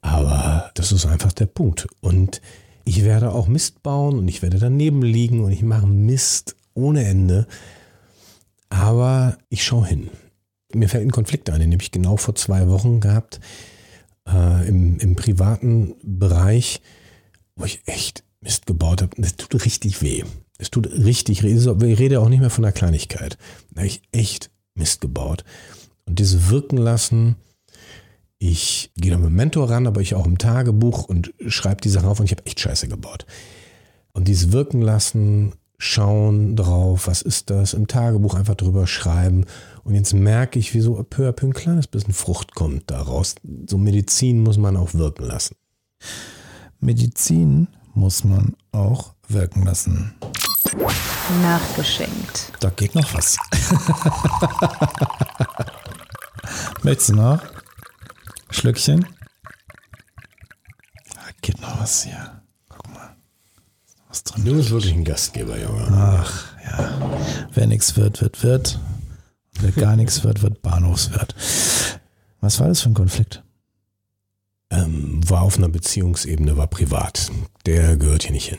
Aber 0.00 0.70
das 0.74 0.90
ist 0.90 1.04
einfach 1.04 1.34
der 1.34 1.46
Punkt. 1.46 1.86
Und 2.00 2.40
ich 2.84 3.04
werde 3.04 3.32
auch 3.32 3.48
Mist 3.48 3.82
bauen 3.82 4.18
und 4.18 4.28
ich 4.28 4.42
werde 4.42 4.58
daneben 4.58 5.02
liegen 5.02 5.42
und 5.44 5.52
ich 5.52 5.62
mache 5.62 5.86
Mist 5.86 6.56
ohne 6.74 7.04
Ende. 7.04 7.46
Aber 8.68 9.38
ich 9.48 9.64
schaue 9.64 9.86
hin. 9.86 10.10
Mir 10.72 10.88
fällt 10.88 11.04
ein 11.04 11.12
Konflikt 11.12 11.48
ein, 11.50 11.60
den 11.60 11.72
habe 11.72 11.82
ich 11.82 11.92
genau 11.92 12.16
vor 12.16 12.34
zwei 12.34 12.68
Wochen 12.68 13.00
gehabt, 13.00 13.40
äh, 14.28 14.68
im, 14.68 14.98
im 14.98 15.14
privaten 15.14 15.94
Bereich, 16.02 16.80
wo 17.56 17.64
ich 17.64 17.82
echt 17.86 18.24
Mist 18.40 18.66
gebaut 18.66 19.00
habe. 19.00 19.14
Das 19.16 19.36
tut 19.36 19.64
richtig 19.64 20.02
weh. 20.02 20.24
Es 20.58 20.70
tut 20.70 20.86
richtig, 20.86 21.42
ich 21.44 21.64
rede 21.80 22.20
auch 22.20 22.28
nicht 22.28 22.40
mehr 22.40 22.50
von 22.50 22.64
einer 22.64 22.72
Kleinigkeit. 22.72 23.38
Da 23.70 23.80
habe 23.80 23.86
ich 23.86 24.02
echt 24.12 24.50
Mist 24.74 25.00
gebaut. 25.00 25.44
Und 26.06 26.18
diese 26.18 26.50
wirken 26.50 26.76
lassen, 26.76 27.36
ich 28.50 28.92
gehe 28.96 29.10
da 29.10 29.16
mit 29.16 29.28
dem 29.28 29.36
Mentor 29.36 29.70
ran, 29.70 29.86
aber 29.86 30.02
ich 30.02 30.14
auch 30.14 30.26
im 30.26 30.36
Tagebuch 30.36 31.04
und 31.04 31.32
schreibe 31.46 31.80
die 31.80 31.88
Sachen 31.88 32.08
auf 32.08 32.20
und 32.20 32.26
ich 32.26 32.32
habe 32.32 32.44
echt 32.44 32.60
Scheiße 32.60 32.88
gebaut. 32.88 33.24
Und 34.12 34.28
dieses 34.28 34.52
wirken 34.52 34.82
lassen, 34.82 35.54
schauen 35.78 36.54
drauf, 36.54 37.06
was 37.06 37.22
ist 37.22 37.48
das, 37.48 37.72
im 37.72 37.86
Tagebuch 37.86 38.34
einfach 38.34 38.54
drüber 38.54 38.86
schreiben. 38.86 39.46
Und 39.82 39.94
jetzt 39.94 40.12
merke 40.12 40.58
ich, 40.58 40.74
wie 40.74 40.80
so 40.80 41.02
peu 41.08 41.26
à 41.26 41.32
peu 41.32 41.46
ein 41.46 41.54
kleines 41.54 41.86
bisschen 41.86 42.12
Frucht 42.12 42.54
kommt 42.54 42.90
daraus. 42.90 43.36
So 43.66 43.78
Medizin 43.78 44.42
muss 44.42 44.58
man 44.58 44.76
auch 44.76 44.92
wirken 44.92 45.24
lassen. 45.24 45.56
Medizin 46.80 47.68
muss 47.94 48.24
man 48.24 48.56
auch 48.72 49.14
wirken 49.26 49.64
lassen. 49.64 50.12
Nachgeschenkt. 51.42 52.52
Da 52.60 52.68
geht 52.68 52.94
noch 52.94 53.14
was. 53.14 53.38
Möchtest 56.82 57.08
du 57.08 57.14
noch? 57.14 57.53
Schlückchen? 58.54 59.04
Da 61.12 61.20
geht 61.42 61.60
noch 61.60 61.80
was 61.80 62.04
hier. 62.04 62.42
Guck 62.68 62.88
mal. 62.94 63.16
Was 64.08 64.22
drin? 64.22 64.44
Du 64.44 64.54
bist 64.54 64.70
wirklich 64.70 64.94
ein 64.94 65.04
Gastgeber, 65.04 65.60
Junge. 65.60 65.88
Ach, 65.90 66.44
ja. 66.64 67.48
Wer 67.52 67.66
nichts 67.66 67.96
wird, 67.96 68.20
wird, 68.20 68.42
wird. 68.44 68.78
Wer 69.60 69.72
gar 69.72 69.96
nichts 69.96 70.22
wird, 70.22 70.42
wird 70.42 70.62
Bahnhofswirt. 70.62 71.34
Was 72.40 72.60
war 72.60 72.68
das 72.68 72.80
für 72.80 72.90
ein 72.90 72.94
Konflikt? 72.94 73.42
Ähm, 74.70 75.20
war 75.28 75.42
auf 75.42 75.58
einer 75.58 75.68
Beziehungsebene, 75.68 76.56
war 76.56 76.68
privat. 76.68 77.30
Der 77.66 77.96
gehört 77.96 78.22
hier 78.22 78.32
nicht 78.32 78.48
hin. 78.48 78.58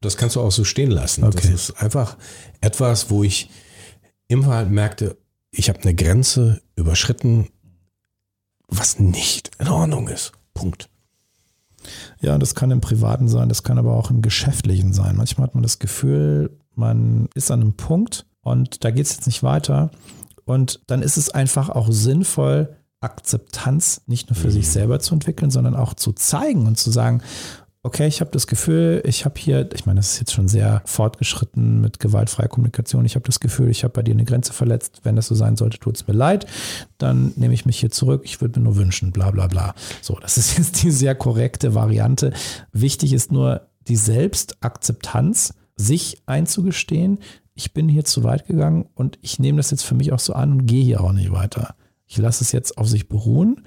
Das 0.00 0.16
kannst 0.16 0.36
du 0.36 0.40
auch 0.40 0.52
so 0.52 0.64
stehen 0.64 0.90
lassen. 0.90 1.24
Okay. 1.24 1.36
Das 1.42 1.50
ist 1.50 1.82
einfach 1.82 2.16
etwas, 2.60 3.10
wo 3.10 3.22
ich 3.22 3.50
immer 4.28 4.48
halt 4.48 4.70
merkte, 4.70 5.18
ich 5.50 5.68
habe 5.68 5.80
eine 5.80 5.94
Grenze 5.94 6.62
überschritten, 6.74 7.48
was 8.68 8.98
nicht 8.98 9.50
in 9.58 9.68
Ordnung 9.68 10.08
ist. 10.08 10.32
Punkt. 10.54 10.88
Ja, 12.20 12.38
das 12.38 12.54
kann 12.54 12.70
im 12.70 12.80
Privaten 12.80 13.28
sein, 13.28 13.48
das 13.48 13.62
kann 13.62 13.78
aber 13.78 13.94
auch 13.94 14.10
im 14.10 14.22
Geschäftlichen 14.22 14.92
sein. 14.92 15.16
Manchmal 15.16 15.46
hat 15.46 15.54
man 15.54 15.62
das 15.62 15.78
Gefühl, 15.78 16.58
man 16.74 17.28
ist 17.34 17.50
an 17.50 17.60
einem 17.60 17.74
Punkt 17.74 18.26
und 18.42 18.84
da 18.84 18.90
geht 18.90 19.06
es 19.06 19.16
jetzt 19.16 19.26
nicht 19.26 19.42
weiter. 19.42 19.90
Und 20.44 20.80
dann 20.86 21.02
ist 21.02 21.16
es 21.16 21.30
einfach 21.30 21.68
auch 21.68 21.88
sinnvoll, 21.90 22.76
Akzeptanz 23.00 24.02
nicht 24.06 24.30
nur 24.30 24.36
für 24.36 24.48
mhm. 24.48 24.52
sich 24.52 24.68
selber 24.68 25.00
zu 25.00 25.14
entwickeln, 25.14 25.50
sondern 25.50 25.76
auch 25.76 25.94
zu 25.94 26.12
zeigen 26.12 26.66
und 26.66 26.78
zu 26.78 26.90
sagen, 26.90 27.22
okay, 27.86 28.08
ich 28.08 28.20
habe 28.20 28.32
das 28.32 28.48
Gefühl, 28.48 29.00
ich 29.06 29.24
habe 29.24 29.38
hier, 29.38 29.68
ich 29.72 29.86
meine, 29.86 30.00
das 30.00 30.14
ist 30.14 30.18
jetzt 30.18 30.32
schon 30.32 30.48
sehr 30.48 30.82
fortgeschritten 30.84 31.80
mit 31.80 32.00
gewaltfreier 32.00 32.48
Kommunikation, 32.48 33.04
ich 33.04 33.14
habe 33.14 33.24
das 33.24 33.38
Gefühl, 33.38 33.70
ich 33.70 33.84
habe 33.84 33.92
bei 33.92 34.02
dir 34.02 34.12
eine 34.12 34.24
Grenze 34.24 34.52
verletzt, 34.52 35.00
wenn 35.04 35.14
das 35.14 35.28
so 35.28 35.36
sein 35.36 35.56
sollte, 35.56 35.78
tut 35.78 35.96
es 35.96 36.06
mir 36.08 36.14
leid, 36.14 36.46
dann 36.98 37.32
nehme 37.36 37.54
ich 37.54 37.64
mich 37.64 37.78
hier 37.78 37.90
zurück, 37.90 38.22
ich 38.24 38.40
würde 38.40 38.58
mir 38.58 38.64
nur 38.64 38.76
wünschen, 38.76 39.12
bla 39.12 39.30
bla 39.30 39.46
bla. 39.46 39.74
So, 40.02 40.18
das 40.20 40.36
ist 40.36 40.58
jetzt 40.58 40.82
die 40.82 40.90
sehr 40.90 41.14
korrekte 41.14 41.74
Variante. 41.74 42.32
Wichtig 42.72 43.12
ist 43.12 43.30
nur 43.30 43.68
die 43.86 43.96
Selbstakzeptanz, 43.96 45.54
sich 45.76 46.22
einzugestehen, 46.26 47.20
ich 47.54 47.72
bin 47.72 47.88
hier 47.88 48.04
zu 48.04 48.24
weit 48.24 48.46
gegangen 48.46 48.86
und 48.94 49.18
ich 49.22 49.38
nehme 49.38 49.58
das 49.58 49.70
jetzt 49.70 49.84
für 49.84 49.94
mich 49.94 50.12
auch 50.12 50.18
so 50.18 50.32
an 50.32 50.52
und 50.52 50.66
gehe 50.66 50.84
hier 50.84 51.02
auch 51.02 51.12
nicht 51.12 51.30
weiter. 51.30 51.76
Ich 52.06 52.18
lasse 52.18 52.42
es 52.42 52.52
jetzt 52.52 52.78
auf 52.78 52.88
sich 52.88 53.08
beruhen 53.08 53.62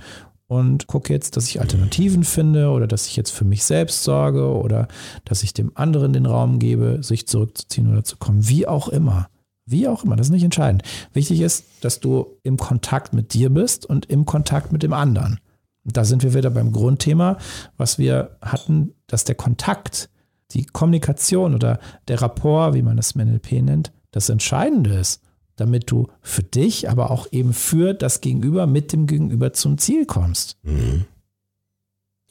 und 0.49 0.87
gucke 0.87 1.13
jetzt, 1.13 1.37
dass 1.37 1.47
ich 1.47 1.61
Alternativen 1.61 2.23
finde 2.23 2.69
oder 2.71 2.87
dass 2.87 3.05
ich 3.05 3.15
jetzt 3.15 3.29
für 3.29 3.45
mich 3.45 3.63
selbst 3.63 4.03
sorge 4.03 4.51
oder 4.51 4.87
dass 5.23 5.43
ich 5.43 5.53
dem 5.53 5.71
anderen 5.75 6.11
den 6.11 6.25
Raum 6.25 6.57
gebe, 6.57 7.03
sich 7.03 7.27
zurückzuziehen 7.27 7.89
oder 7.91 8.03
zu 8.03 8.17
kommen. 8.17 8.49
Wie 8.49 8.67
auch 8.67 8.89
immer. 8.89 9.29
Wie 9.67 9.87
auch 9.87 10.03
immer, 10.03 10.15
das 10.15 10.27
ist 10.27 10.33
nicht 10.33 10.43
entscheidend. 10.43 10.81
Wichtig 11.13 11.41
ist, 11.41 11.65
dass 11.81 11.99
du 11.99 12.39
im 12.41 12.57
Kontakt 12.57 13.13
mit 13.13 13.35
dir 13.35 13.51
bist 13.51 13.85
und 13.85 14.07
im 14.07 14.25
Kontakt 14.25 14.71
mit 14.71 14.81
dem 14.81 14.91
anderen. 14.91 15.39
da 15.83 16.03
sind 16.03 16.23
wir 16.23 16.33
wieder 16.33 16.49
beim 16.49 16.71
Grundthema, 16.71 17.37
was 17.77 17.99
wir 17.99 18.35
hatten, 18.41 18.95
dass 19.05 19.25
der 19.25 19.35
Kontakt, 19.35 20.09
die 20.51 20.65
Kommunikation 20.65 21.53
oder 21.53 21.79
der 22.07 22.23
Rapport, 22.23 22.73
wie 22.73 22.81
man 22.81 22.97
das 22.97 23.11
im 23.11 23.21
NLP 23.21 23.61
nennt, 23.61 23.91
das 24.09 24.29
Entscheidende 24.29 24.95
ist, 24.95 25.21
damit 25.59 25.91
du 25.91 26.07
für 26.21 26.43
dich, 26.43 26.89
aber 26.89 27.11
auch 27.11 27.27
eben 27.31 27.53
für 27.53 27.93
das 27.93 28.21
Gegenüber 28.21 28.67
mit 28.67 28.93
dem 28.93 29.07
Gegenüber 29.07 29.53
zum 29.53 29.77
Ziel 29.77 30.05
kommst. 30.05 30.57
Mhm. 30.63 31.05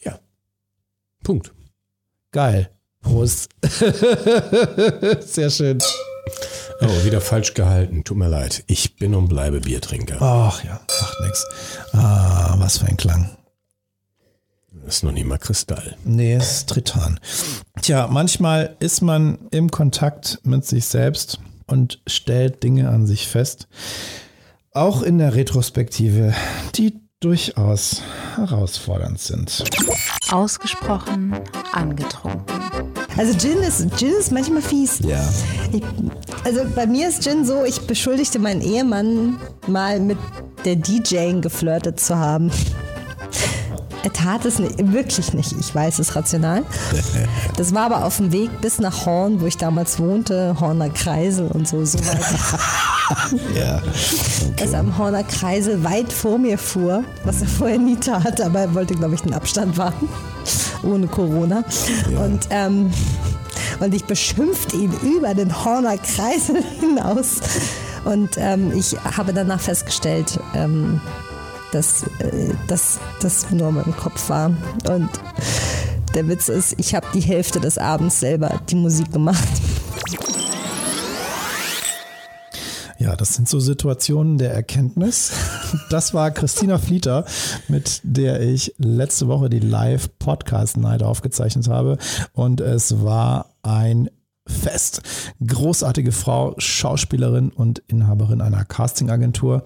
Ja. 0.03 0.19
Punkt. 1.23 1.53
Geil. 2.33 2.71
Prost. 3.01 3.51
Sehr 5.21 5.51
schön. 5.51 5.79
Oh, 6.81 7.05
wieder 7.05 7.21
falsch 7.21 7.55
gehalten. 7.55 8.05
Tut 8.05 8.17
mir 8.17 8.29
leid. 8.29 8.64
Ich 8.67 8.97
bin 8.97 9.14
und 9.14 9.29
bleibe 9.29 9.61
Biertrinker. 9.61 10.21
Ach 10.21 10.62
ja, 10.64 10.81
macht 11.01 11.21
nix. 11.21 11.47
Ah, 11.93 12.55
was 12.59 12.79
für 12.79 12.87
ein 12.87 12.97
Klang. 12.97 13.31
Das 14.85 14.97
ist 14.97 15.03
noch 15.03 15.12
nicht 15.12 15.27
mal 15.27 15.38
Kristall. 15.38 15.97
Nee, 16.05 16.35
es 16.35 16.53
ist 16.53 16.71
Tritan. 16.71 17.21
Tja, 17.83 18.07
manchmal 18.07 18.77
ist 18.81 19.03
man 19.03 19.38
im 19.51 19.71
Kontakt 19.71 20.41
mit 20.45 20.64
sich 20.64 20.87
selbst 20.87 21.41
und 21.68 22.00
stellt 22.07 22.62
Dinge 22.62 22.88
an 22.88 23.07
sich 23.07 23.28
fest. 23.28 23.68
Auch 24.72 25.02
in 25.02 25.18
der 25.18 25.35
Retrospektive, 25.35 26.35
die 26.74 27.00
durchaus 27.20 28.02
herausfordernd 28.37 29.18
sind. 29.18 29.64
Ausgesprochen 30.31 31.35
angetrunken. 31.72 32.61
Also 33.16 33.37
Gin 33.37 33.59
ist, 33.59 33.85
Gin 33.98 34.12
ist 34.12 34.31
manchmal 34.31 34.62
fies. 34.62 35.00
Ja. 35.00 35.28
Ich, 35.72 35.83
also 36.44 36.61
bei 36.74 36.87
mir 36.87 37.09
ist 37.09 37.22
Gin 37.24 37.44
so, 37.44 37.64
ich 37.64 37.81
beschuldigte 37.81 38.38
meinen 38.38 38.61
Ehemann 38.61 39.38
mal 39.66 39.98
mit 39.98 40.18
der 40.64 40.76
DJing 40.76 41.40
geflirtet 41.40 41.98
zu 41.98 42.16
haben. 42.16 42.50
Er 44.05 44.13
tat 44.13 44.45
es 44.45 44.59
nicht, 44.59 44.93
wirklich 44.93 45.33
nicht. 45.35 45.53
Ich 45.59 45.75
weiß 45.75 45.99
es 45.99 46.15
rational. 46.15 46.65
Das 47.57 47.75
war 47.75 47.87
aber 47.87 48.05
auf 48.05 48.19
dem 48.19 48.31
Weg 48.31 48.61
bis 48.61 48.79
nach 48.79 49.05
Horn, 49.05 49.41
wo 49.41 49.47
ich 49.47 49.57
damals 49.57 49.99
wohnte, 49.99 50.55
Horner 50.61 50.91
Kreisel 50.91 51.49
und 51.49 51.67
so, 51.67 51.85
so 51.85 51.99
weit. 51.99 52.21
Ja. 53.55 53.83
Dass 54.57 54.73
er 54.73 54.81
am 54.81 54.97
Horner 54.99 55.25
Kreisel 55.25 55.83
weit 55.83 56.13
vor 56.13 56.39
mir 56.39 56.59
fuhr, 56.59 57.05
was 57.25 57.41
er 57.41 57.49
vorher 57.49 57.79
nie 57.79 57.97
tat, 57.97 58.41
aber 58.41 58.61
er 58.61 58.75
wollte, 58.75 58.95
glaube 58.95 59.15
ich, 59.15 59.23
den 59.23 59.33
Abstand 59.33 59.77
wahren, 59.79 60.09
ohne 60.83 61.07
Corona. 61.07 61.65
Und, 62.23 62.47
ähm, 62.51 62.93
und 63.81 63.95
ich 63.95 64.05
beschimpfte 64.05 64.77
ihn 64.77 64.93
über 65.03 65.35
den 65.35 65.65
Horner 65.65 65.97
Kreisel 65.97 66.63
hinaus. 66.81 67.41
Und 68.05 68.37
ähm, 68.37 68.73
ich 68.77 68.97
habe 69.17 69.33
danach 69.33 69.61
festgestellt, 69.61 70.39
ähm, 70.55 71.01
dass 71.72 72.04
äh, 72.20 72.54
dass 72.66 72.98
das 73.20 73.50
nur 73.50 73.68
in 73.68 73.74
meinem 73.76 73.96
Kopf 73.96 74.28
war. 74.28 74.52
Und 74.88 75.09
der 76.14 76.26
Witz 76.28 76.48
ist, 76.48 76.74
ich 76.78 76.94
habe 76.94 77.07
die 77.14 77.20
Hälfte 77.20 77.61
des 77.61 77.78
Abends 77.78 78.20
selber 78.20 78.61
die 78.68 78.76
Musik 78.76 79.12
gemacht. 79.12 79.48
Ja, 82.98 83.14
das 83.14 83.35
sind 83.35 83.48
so 83.48 83.61
Situationen 83.61 84.38
der 84.38 84.52
Erkenntnis. 84.52 85.33
Das 85.88 86.14
war 86.14 86.33
Christina 86.33 86.78
Flieter, 86.78 87.24
mit 87.68 88.00
der 88.02 88.40
ich 88.40 88.74
letzte 88.78 89.28
Woche 89.28 89.48
die 89.48 89.61
Live-Podcast-Night 89.61 91.04
aufgezeichnet 91.04 91.68
habe. 91.68 91.98
Und 92.33 92.61
es 92.61 93.04
war 93.04 93.54
ein 93.62 94.11
Fest. 94.49 95.03
Großartige 95.47 96.13
Frau, 96.13 96.55
Schauspielerin 96.59 97.51
und 97.51 97.81
Inhaberin 97.87 98.41
einer 98.41 98.65
Castingagentur 98.65 99.63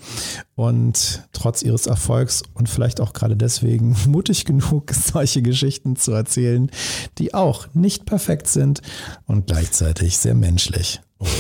und 0.54 1.28
trotz 1.32 1.62
ihres 1.62 1.86
Erfolgs 1.86 2.42
und 2.54 2.68
vielleicht 2.68 3.00
auch 3.00 3.12
gerade 3.12 3.36
deswegen 3.36 3.96
mutig 4.06 4.44
genug, 4.44 4.90
solche 4.92 5.42
Geschichten 5.42 5.96
zu 5.96 6.12
erzählen, 6.12 6.70
die 7.18 7.34
auch 7.34 7.68
nicht 7.74 8.06
perfekt 8.06 8.48
sind 8.48 8.82
und 9.26 9.46
gleichzeitig 9.46 10.18
sehr 10.18 10.34
menschlich. 10.34 11.00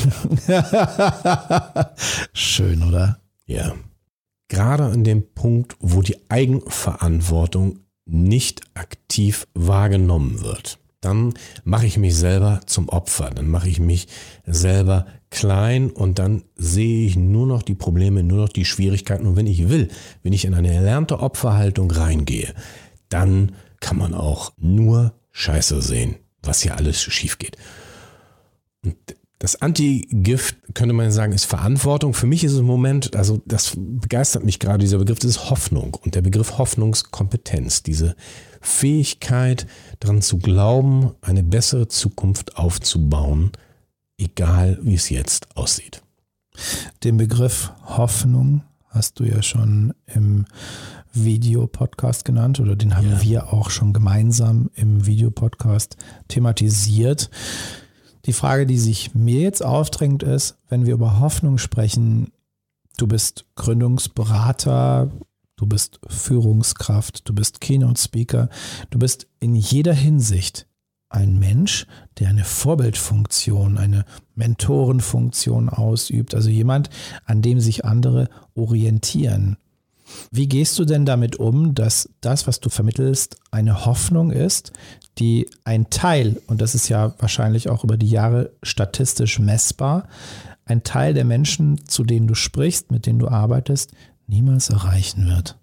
Schön, 2.32 2.82
oder? 2.82 3.20
Ja. 3.46 3.74
Gerade 4.48 4.84
an 4.84 5.02
dem 5.02 5.32
Punkt, 5.34 5.76
wo 5.80 6.02
die 6.02 6.30
Eigenverantwortung 6.30 7.80
nicht 8.04 8.60
aktiv 8.74 9.46
wahrgenommen 9.54 10.42
wird, 10.42 10.78
dann 11.02 11.34
mache 11.64 11.84
ich 11.84 11.98
mich 11.98 12.16
selber 12.16 12.60
zum 12.64 12.88
Opfer, 12.88 13.30
dann 13.30 13.48
mache 13.48 13.68
ich 13.68 13.78
mich 13.80 14.08
selber 14.46 15.06
klein 15.30 15.90
und 15.90 16.18
dann 16.18 16.44
sehe 16.56 17.06
ich 17.06 17.16
nur 17.16 17.46
noch 17.46 17.62
die 17.62 17.74
Probleme, 17.74 18.22
nur 18.22 18.38
noch 18.38 18.48
die 18.48 18.64
Schwierigkeiten. 18.64 19.26
Und 19.26 19.36
wenn 19.36 19.46
ich 19.46 19.68
will, 19.68 19.88
wenn 20.22 20.32
ich 20.32 20.44
in 20.44 20.54
eine 20.54 20.72
erlernte 20.72 21.18
Opferhaltung 21.18 21.90
reingehe, 21.90 22.54
dann 23.08 23.52
kann 23.80 23.98
man 23.98 24.14
auch 24.14 24.52
nur 24.58 25.12
Scheiße 25.32 25.82
sehen, 25.82 26.16
was 26.42 26.62
hier 26.62 26.76
alles 26.76 27.02
schief 27.02 27.38
geht. 27.38 27.56
Und 28.84 28.96
das 29.42 29.60
Antigift, 29.60 30.54
könnte 30.72 30.92
man 30.92 31.10
sagen, 31.10 31.32
ist 31.32 31.46
Verantwortung. 31.46 32.14
Für 32.14 32.28
mich 32.28 32.44
ist 32.44 32.52
es 32.52 32.60
im 32.60 32.64
Moment, 32.64 33.16
also 33.16 33.42
das 33.44 33.72
begeistert 33.76 34.44
mich 34.44 34.60
gerade, 34.60 34.78
dieser 34.78 34.98
Begriff, 34.98 35.18
das 35.18 35.30
ist 35.30 35.50
Hoffnung. 35.50 35.96
Und 36.00 36.14
der 36.14 36.22
Begriff 36.22 36.58
Hoffnungskompetenz, 36.58 37.82
diese 37.82 38.14
Fähigkeit, 38.60 39.66
daran 39.98 40.22
zu 40.22 40.38
glauben, 40.38 41.10
eine 41.22 41.42
bessere 41.42 41.88
Zukunft 41.88 42.56
aufzubauen, 42.56 43.50
egal 44.16 44.78
wie 44.82 44.94
es 44.94 45.10
jetzt 45.10 45.56
aussieht. 45.56 46.02
Den 47.02 47.16
Begriff 47.16 47.72
Hoffnung 47.84 48.62
hast 48.90 49.18
du 49.18 49.24
ja 49.24 49.42
schon 49.42 49.92
im 50.06 50.44
Videopodcast 51.14 52.24
genannt 52.24 52.60
oder 52.60 52.76
den 52.76 52.96
haben 52.96 53.10
Ja. 53.10 53.22
wir 53.22 53.52
auch 53.52 53.70
schon 53.70 53.92
gemeinsam 53.92 54.70
im 54.76 55.04
Videopodcast 55.04 55.96
thematisiert. 56.28 57.28
Die 58.24 58.32
Frage, 58.32 58.66
die 58.66 58.78
sich 58.78 59.14
mir 59.14 59.40
jetzt 59.40 59.64
aufdrängt, 59.64 60.22
ist, 60.22 60.56
wenn 60.68 60.86
wir 60.86 60.94
über 60.94 61.18
Hoffnung 61.18 61.58
sprechen, 61.58 62.32
du 62.96 63.06
bist 63.06 63.46
Gründungsberater, 63.56 65.10
du 65.56 65.66
bist 65.66 66.00
Führungskraft, 66.06 67.28
du 67.28 67.34
bist 67.34 67.60
Keynote-Speaker, 67.60 68.48
du 68.90 68.98
bist 68.98 69.26
in 69.40 69.54
jeder 69.54 69.94
Hinsicht 69.94 70.66
ein 71.08 71.38
Mensch, 71.38 71.86
der 72.18 72.28
eine 72.28 72.44
Vorbildfunktion, 72.44 73.76
eine 73.76 74.04
Mentorenfunktion 74.34 75.68
ausübt, 75.68 76.34
also 76.34 76.48
jemand, 76.48 76.90
an 77.24 77.42
dem 77.42 77.60
sich 77.60 77.84
andere 77.84 78.28
orientieren. 78.54 79.58
Wie 80.30 80.48
gehst 80.48 80.78
du 80.78 80.84
denn 80.84 81.04
damit 81.04 81.36
um, 81.36 81.74
dass 81.74 82.08
das, 82.20 82.46
was 82.46 82.60
du 82.60 82.68
vermittelst, 82.68 83.36
eine 83.50 83.84
Hoffnung 83.84 84.30
ist, 84.30 84.72
die 85.18 85.48
ein 85.64 85.90
Teil, 85.90 86.40
und 86.46 86.60
das 86.60 86.74
ist 86.74 86.88
ja 86.88 87.14
wahrscheinlich 87.18 87.68
auch 87.68 87.84
über 87.84 87.96
die 87.96 88.10
Jahre 88.10 88.52
statistisch 88.62 89.38
messbar, 89.38 90.08
ein 90.64 90.84
Teil 90.84 91.14
der 91.14 91.24
Menschen, 91.24 91.86
zu 91.86 92.04
denen 92.04 92.26
du 92.26 92.34
sprichst, 92.34 92.90
mit 92.90 93.06
denen 93.06 93.18
du 93.18 93.28
arbeitest, 93.28 93.92
niemals 94.26 94.70
erreichen 94.70 95.28
wird? 95.28 95.58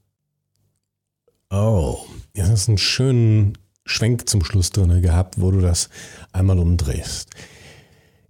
Oh, 1.50 2.00
ja, 2.36 2.48
das 2.48 2.62
ist 2.62 2.70
einen 2.70 2.78
schönen 2.78 3.58
Schwenk 3.86 4.30
zum 4.30 4.44
Schluss 4.44 4.70
drin 4.70 5.02
gehabt, 5.02 5.42
wo 5.42 5.50
du 5.50 5.62
das 5.62 5.90
einmal 6.32 6.60
umdrehst. 6.60 7.30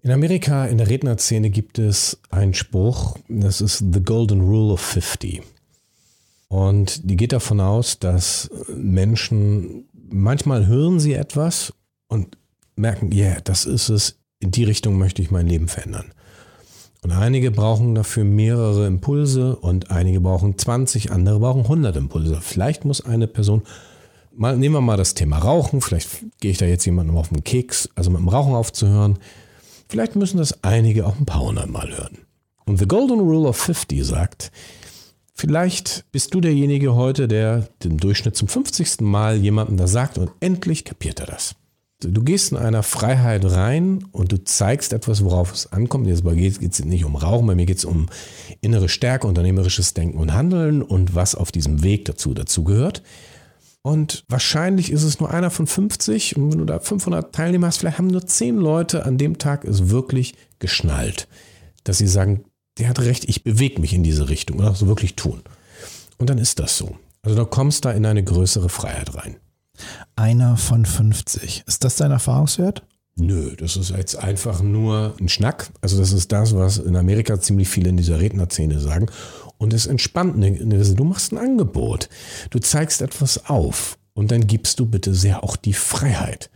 In 0.01 0.11
Amerika, 0.11 0.65
in 0.65 0.77
der 0.77 0.89
Rednerszene 0.89 1.49
gibt 1.49 1.77
es 1.77 2.21
einen 2.29 2.53
Spruch, 2.53 3.17
das 3.27 3.59
ist 3.59 3.83
The 3.91 4.01
Golden 4.01 4.39
Rule 4.39 4.71
of 4.73 4.79
50. 4.79 5.43
Und 6.49 7.09
die 7.09 7.15
geht 7.15 7.31
davon 7.31 7.61
aus, 7.61 7.99
dass 7.99 8.49
Menschen, 8.75 9.87
manchmal 10.09 10.67
hören 10.67 10.99
sie 10.99 11.13
etwas 11.13 11.73
und 12.07 12.37
merken, 12.75 13.11
ja, 13.11 13.25
yeah, 13.25 13.37
das 13.43 13.65
ist 13.65 13.89
es, 13.89 14.19
in 14.39 14.51
die 14.51 14.63
Richtung 14.63 14.97
möchte 14.97 15.21
ich 15.21 15.31
mein 15.31 15.47
Leben 15.47 15.67
verändern. 15.67 16.11
Und 17.01 17.11
einige 17.11 17.51
brauchen 17.51 17.95
dafür 17.95 18.23
mehrere 18.25 18.87
Impulse 18.87 19.55
und 19.55 19.91
einige 19.91 20.19
brauchen 20.19 20.57
20, 20.57 21.11
andere 21.11 21.39
brauchen 21.39 21.61
100 21.61 21.95
Impulse. 21.95 22.39
Vielleicht 22.41 22.83
muss 22.83 23.05
eine 23.05 23.27
Person, 23.27 23.61
mal, 24.35 24.57
nehmen 24.57 24.75
wir 24.75 24.81
mal 24.81 24.97
das 24.97 25.13
Thema 25.13 25.37
Rauchen, 25.37 25.81
vielleicht 25.81 26.09
gehe 26.41 26.51
ich 26.51 26.57
da 26.57 26.65
jetzt 26.65 26.85
jemandem 26.85 27.15
auf 27.15 27.29
den 27.29 27.43
Keks, 27.43 27.89
also 27.95 28.09
mit 28.09 28.19
dem 28.19 28.27
Rauchen 28.27 28.55
aufzuhören. 28.55 29.19
Vielleicht 29.87 30.15
müssen 30.15 30.37
das 30.37 30.63
einige 30.63 31.05
auch 31.05 31.17
ein 31.17 31.25
paar 31.25 31.41
hundert 31.41 31.69
Mal 31.69 31.89
hören. 31.89 32.17
Und 32.65 32.77
The 32.79 32.87
Golden 32.87 33.19
Rule 33.19 33.47
of 33.47 33.57
50 33.57 34.05
sagt, 34.05 34.51
vielleicht 35.39 36.05
bist 36.11 36.33
du 36.33 36.41
derjenige 36.41 36.95
heute, 36.95 37.27
der 37.27 37.69
im 37.83 37.97
Durchschnitt 37.97 38.35
zum 38.35 38.47
50. 38.47 39.01
Mal 39.01 39.37
jemandem 39.37 39.77
das 39.77 39.91
sagt 39.91 40.17
und 40.17 40.31
endlich 40.41 40.83
kapiert 40.83 41.21
er 41.21 41.27
das. 41.27 41.55
Du 42.01 42.23
gehst 42.23 42.51
in 42.51 42.57
einer 42.57 42.83
Freiheit 42.83 43.43
rein 43.43 44.05
und 44.11 44.31
du 44.31 44.43
zeigst 44.43 44.93
etwas, 44.93 45.23
worauf 45.23 45.53
es 45.53 45.71
ankommt. 45.73 46.07
Jetzt 46.07 46.23
geht 46.23 46.73
es 46.73 46.83
nicht 46.85 47.03
um 47.03 47.15
Rauchen, 47.15 47.47
bei 47.47 47.55
mir 47.55 47.65
geht 47.65 47.77
es 47.77 47.85
um 47.85 48.07
innere 48.61 48.87
Stärke, 48.87 49.27
unternehmerisches 49.27 49.93
Denken 49.93 50.17
und 50.17 50.33
Handeln 50.33 50.81
und 50.81 51.15
was 51.15 51.35
auf 51.35 51.51
diesem 51.51 51.83
Weg 51.83 52.05
dazu 52.05 52.33
dazugehört. 52.33 53.03
Und 53.81 54.23
wahrscheinlich 54.27 54.91
ist 54.91 55.03
es 55.03 55.19
nur 55.19 55.31
einer 55.31 55.51
von 55.51 55.67
50 55.67 56.35
und 56.35 56.51
wenn 56.51 56.59
du 56.59 56.65
da 56.65 56.79
500 56.79 57.33
Teilnehmer 57.33 57.67
hast, 57.67 57.77
vielleicht 57.77 57.97
haben 57.97 58.07
nur 58.07 58.25
10 58.25 58.57
Leute 58.57 59.05
an 59.05 59.17
dem 59.17 59.37
Tag 59.37 59.65
es 59.65 59.89
wirklich 59.89 60.35
geschnallt, 60.59 61.27
dass 61.85 61.97
sie 61.97 62.07
sagen, 62.07 62.45
der 62.79 62.89
hat 62.89 62.99
recht, 62.99 63.25
ich 63.27 63.43
bewege 63.43 63.81
mich 63.81 63.93
in 63.93 64.03
diese 64.03 64.29
Richtung 64.29 64.59
und 64.59 64.65
das 64.65 64.85
wirklich 64.85 65.15
tun. 65.15 65.41
Und 66.17 66.29
dann 66.29 66.37
ist 66.37 66.59
das 66.59 66.77
so. 66.77 66.97
Also 67.21 67.35
du 67.35 67.45
kommst 67.45 67.85
da 67.85 67.91
in 67.91 68.05
eine 68.05 68.23
größere 68.23 68.69
Freiheit 68.69 69.15
rein. 69.15 69.35
Einer 70.15 70.57
von 70.57 70.85
50. 70.85 71.63
Ist 71.67 71.83
das 71.83 71.97
dein 71.97 72.11
Erfahrungswert? 72.11 72.83
Nö, 73.15 73.55
das 73.57 73.75
ist 73.75 73.89
jetzt 73.91 74.15
einfach 74.15 74.61
nur 74.61 75.15
ein 75.19 75.27
Schnack. 75.27 75.71
Also 75.81 75.97
das 75.99 76.13
ist 76.13 76.31
das, 76.31 76.55
was 76.55 76.77
in 76.77 76.95
Amerika 76.95 77.39
ziemlich 77.39 77.67
viele 77.67 77.89
in 77.89 77.97
dieser 77.97 78.19
Rednerszene 78.19 78.79
sagen. 78.79 79.07
Und 79.57 79.73
es 79.73 79.87
entspannt. 79.87 80.35
Du 80.37 81.03
machst 81.03 81.33
ein 81.33 81.37
Angebot. 81.37 82.07
Du 82.49 82.59
zeigst 82.59 83.01
etwas 83.01 83.49
auf. 83.49 83.97
Und 84.13 84.31
dann 84.31 84.47
gibst 84.47 84.79
du 84.79 84.85
bitte 84.85 85.13
sehr 85.13 85.43
auch 85.43 85.57
die 85.57 85.73
Freiheit. 85.73 86.49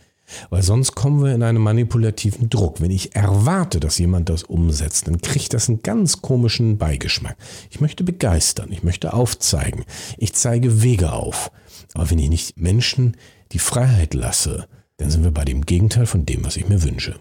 Weil 0.50 0.64
sonst 0.64 0.96
kommen 0.96 1.24
wir 1.24 1.34
in 1.34 1.44
einen 1.44 1.62
manipulativen 1.62 2.50
Druck. 2.50 2.82
Wenn 2.82 2.92
ich 2.92 3.16
erwarte, 3.16 3.80
dass 3.80 3.98
jemand 3.98 4.30
das 4.30 4.44
umsetzt, 4.44 5.08
dann 5.08 5.22
kriegt 5.22 5.54
das 5.54 5.70
einen 5.70 5.84
ganz 5.84 6.22
komischen 6.22 6.78
Beigeschmack. 6.78 7.38
Ich 7.70 7.82
möchte 7.82 8.04
begeistern, 8.04 8.72
ich 8.72 8.84
möchte 8.84 9.14
aufzeigen, 9.14 9.84
ich 10.18 10.34
zeige 10.34 10.82
Wege 10.82 11.14
auf. 11.14 11.52
Aber 11.94 12.10
wenn 12.10 12.20
ich 12.20 12.30
nicht 12.30 12.58
Menschen 12.58 13.18
die 13.52 13.60
Freiheit 13.60 14.14
lasse, 14.14 14.68
dann 14.98 15.10
sind 15.10 15.24
wir 15.24 15.32
bei 15.32 15.46
dem 15.46 15.66
Gegenteil 15.66 16.06
von 16.06 16.26
dem, 16.26 16.46
was 16.46 16.58
ich 16.58 16.68
mir 16.68 16.84
wünsche. 16.84 17.20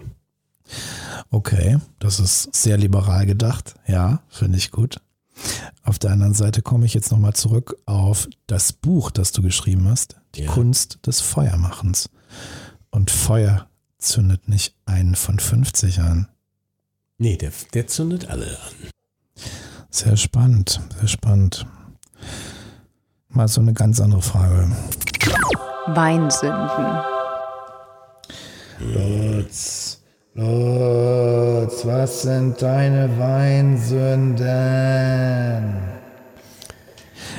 Okay, 1.30 1.78
das 1.98 2.20
ist 2.20 2.54
sehr 2.54 2.76
liberal 2.76 3.26
gedacht. 3.26 3.74
Ja, 3.86 4.22
finde 4.28 4.58
ich 4.58 4.70
gut. 4.70 5.00
Auf 5.82 5.98
der 5.98 6.10
anderen 6.12 6.34
Seite 6.34 6.62
komme 6.62 6.86
ich 6.86 6.94
jetzt 6.94 7.10
nochmal 7.10 7.34
zurück 7.34 7.76
auf 7.86 8.28
das 8.46 8.72
Buch, 8.72 9.10
das 9.10 9.32
du 9.32 9.42
geschrieben 9.42 9.88
hast, 9.88 10.16
Die 10.34 10.42
ja. 10.42 10.50
Kunst 10.50 11.00
des 11.06 11.20
Feuermachens. 11.20 12.08
Und 12.92 13.10
Feuer 13.10 13.68
zündet 13.98 14.48
nicht 14.48 14.76
einen 14.84 15.14
von 15.14 15.38
50 15.38 16.00
an. 16.00 16.28
Nee, 17.18 17.36
der, 17.36 17.50
der 17.72 17.86
zündet 17.86 18.28
alle 18.28 18.46
an. 18.46 18.90
Sehr 19.90 20.16
spannend, 20.16 20.80
sehr 20.98 21.08
spannend. 21.08 21.66
Mal 23.28 23.48
so 23.48 23.60
eine 23.62 23.72
ganz 23.72 23.98
andere 24.00 24.22
Frage. 24.22 24.70
Weinsünden. 25.86 27.00
Lutz, 28.78 30.02
Lutz, 30.34 31.86
was 31.86 32.22
sind 32.22 32.60
deine 32.60 33.18
Weinsünden? 33.18 34.42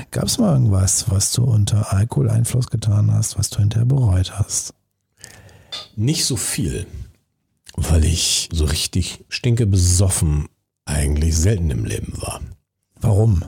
Gab 0.10 0.26
es 0.26 0.38
mal 0.40 0.54
irgendwas, 0.54 1.10
was 1.12 1.32
du 1.32 1.44
unter 1.44 1.94
Alkoholeinfluss 1.94 2.68
getan 2.68 3.14
hast, 3.14 3.38
was 3.38 3.50
du 3.50 3.60
hinterher 3.60 3.86
bereut 3.86 4.40
hast? 4.40 4.74
Nicht 5.96 6.26
so 6.26 6.36
viel, 6.36 6.88
weil 7.76 8.06
ich 8.06 8.50
so 8.52 8.66
richtig 8.66 9.24
stinke 9.30 9.66
besoffen 9.66 10.48
eigentlich 10.86 11.38
selten 11.38 11.70
im 11.70 11.86
Leben 11.86 12.14
war. 12.22 12.42
Warum? 13.00 13.46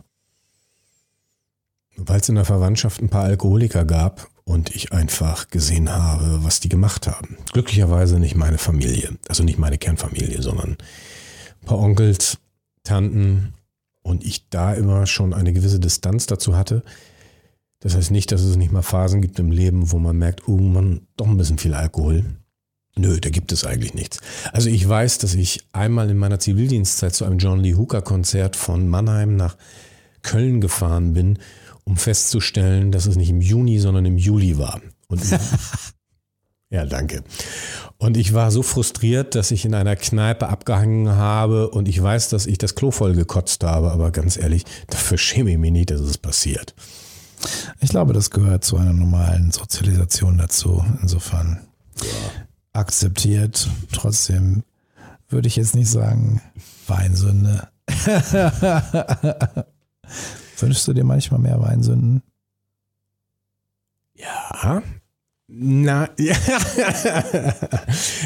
Weil 1.98 2.20
es 2.20 2.30
in 2.30 2.36
der 2.36 2.46
Verwandtschaft 2.46 3.02
ein 3.02 3.10
paar 3.10 3.24
Alkoholiker 3.24 3.86
gab 3.86 4.30
und 4.44 4.76
ich 4.76 4.92
einfach 4.92 5.50
gesehen 5.50 5.92
habe, 5.92 6.44
was 6.44 6.60
die 6.60 6.70
gemacht 6.70 7.08
haben. 7.08 7.38
Glücklicherweise 7.52 8.20
nicht 8.20 8.36
meine 8.36 8.58
Familie, 8.58 9.18
also 9.28 9.44
nicht 9.44 9.58
meine 9.58 9.78
Kernfamilie, 9.78 10.42
sondern 10.42 10.78
ein 11.62 11.66
paar 11.66 11.80
Onkels, 11.80 12.38
Tanten 12.84 13.54
und 14.04 14.24
ich 14.24 14.50
da 14.50 14.74
immer 14.74 15.08
schon 15.08 15.34
eine 15.34 15.52
gewisse 15.52 15.80
Distanz 15.80 16.28
dazu 16.28 16.56
hatte. 16.56 16.84
Das 17.80 17.96
heißt 17.96 18.12
nicht, 18.12 18.32
dass 18.32 18.42
es 18.42 18.56
nicht 18.56 18.72
mal 18.72 18.82
Phasen 18.82 19.22
gibt 19.22 19.38
im 19.40 19.52
Leben, 19.52 19.92
wo 19.92 20.00
man 20.00 20.18
merkt, 20.18 20.48
oh 20.48 20.58
man, 20.58 21.08
doch 21.18 21.28
ein 21.28 21.38
bisschen 21.38 21.58
viel 21.58 21.74
Alkohol. 21.74 22.24
Nö, 22.98 23.20
da 23.20 23.30
gibt 23.30 23.52
es 23.52 23.66
eigentlich 23.66 23.94
nichts. 23.94 24.20
Also 24.54 24.70
ich 24.70 24.88
weiß, 24.88 25.18
dass 25.18 25.34
ich 25.34 25.68
einmal 25.74 26.10
in 26.10 26.18
meiner 26.18 26.40
Zivildienstzeit 26.40 27.14
zu 27.14 27.26
einem 27.26 27.40
John 27.40 27.60
Lee 27.60 27.76
Hooker 27.76 28.02
Konzert 28.02 28.56
von 28.56 28.88
Mannheim 28.88 29.36
nach 29.36 29.58
Köln 30.22 30.62
gefahren 30.62 31.14
bin 31.14 31.38
um 31.86 31.98
festzustellen, 31.98 32.92
dass 32.92 33.06
es 33.06 33.16
nicht 33.16 33.30
im 33.30 33.42
Juni, 33.42 33.80
sondern 33.80 34.06
im 34.06 34.18
Juli 34.18 34.58
war. 34.58 34.82
Und 35.08 35.22
ja, 36.70 36.86
danke. 36.86 37.24
Und 37.98 38.18
ich 38.18 38.34
war 38.34 38.52
so 38.52 38.64
frustriert, 38.64 39.36
dass 39.36 39.52
ich 39.52 39.66
in 39.66 39.76
einer 39.76 39.96
Kneipe 39.96 40.50
abgehangen 40.50 41.10
habe 41.10 41.70
und 41.70 41.88
ich 41.88 42.02
weiß, 42.02 42.30
dass 42.30 42.48
ich 42.48 42.58
das 42.58 42.76
Klo 42.76 42.92
voll 42.92 43.14
gekotzt 43.14 43.64
habe, 43.64 43.92
aber 43.92 44.12
ganz 44.12 44.36
ehrlich, 44.36 44.64
dafür 44.88 45.18
schäme 45.18 45.52
ich 45.52 45.58
mich 45.58 45.72
nicht, 45.72 45.92
dass 45.92 46.02
es 46.02 46.18
passiert. 46.18 46.76
Ich 47.80 47.90
glaube, 47.90 48.14
das 48.14 48.30
gehört 48.30 48.64
zu 48.64 48.78
einer 48.78 48.94
normalen 48.94 49.52
Sozialisation 49.52 50.38
dazu. 50.38 50.84
Insofern 51.02 51.60
ja. 52.02 52.08
akzeptiert. 52.74 53.70
Trotzdem 53.92 54.64
würde 55.30 55.48
ich 55.48 55.56
jetzt 55.56 55.76
nicht 55.76 55.90
sagen, 55.90 56.42
Weinsünde. 56.88 57.68
Wünschst 60.58 60.88
du 60.88 60.94
dir 60.94 61.04
manchmal 61.04 61.40
mehr 61.40 61.60
Weinsünden? 61.60 62.22
Ja. 64.16 64.82
Na, 65.48 66.10
ja. 66.18 66.36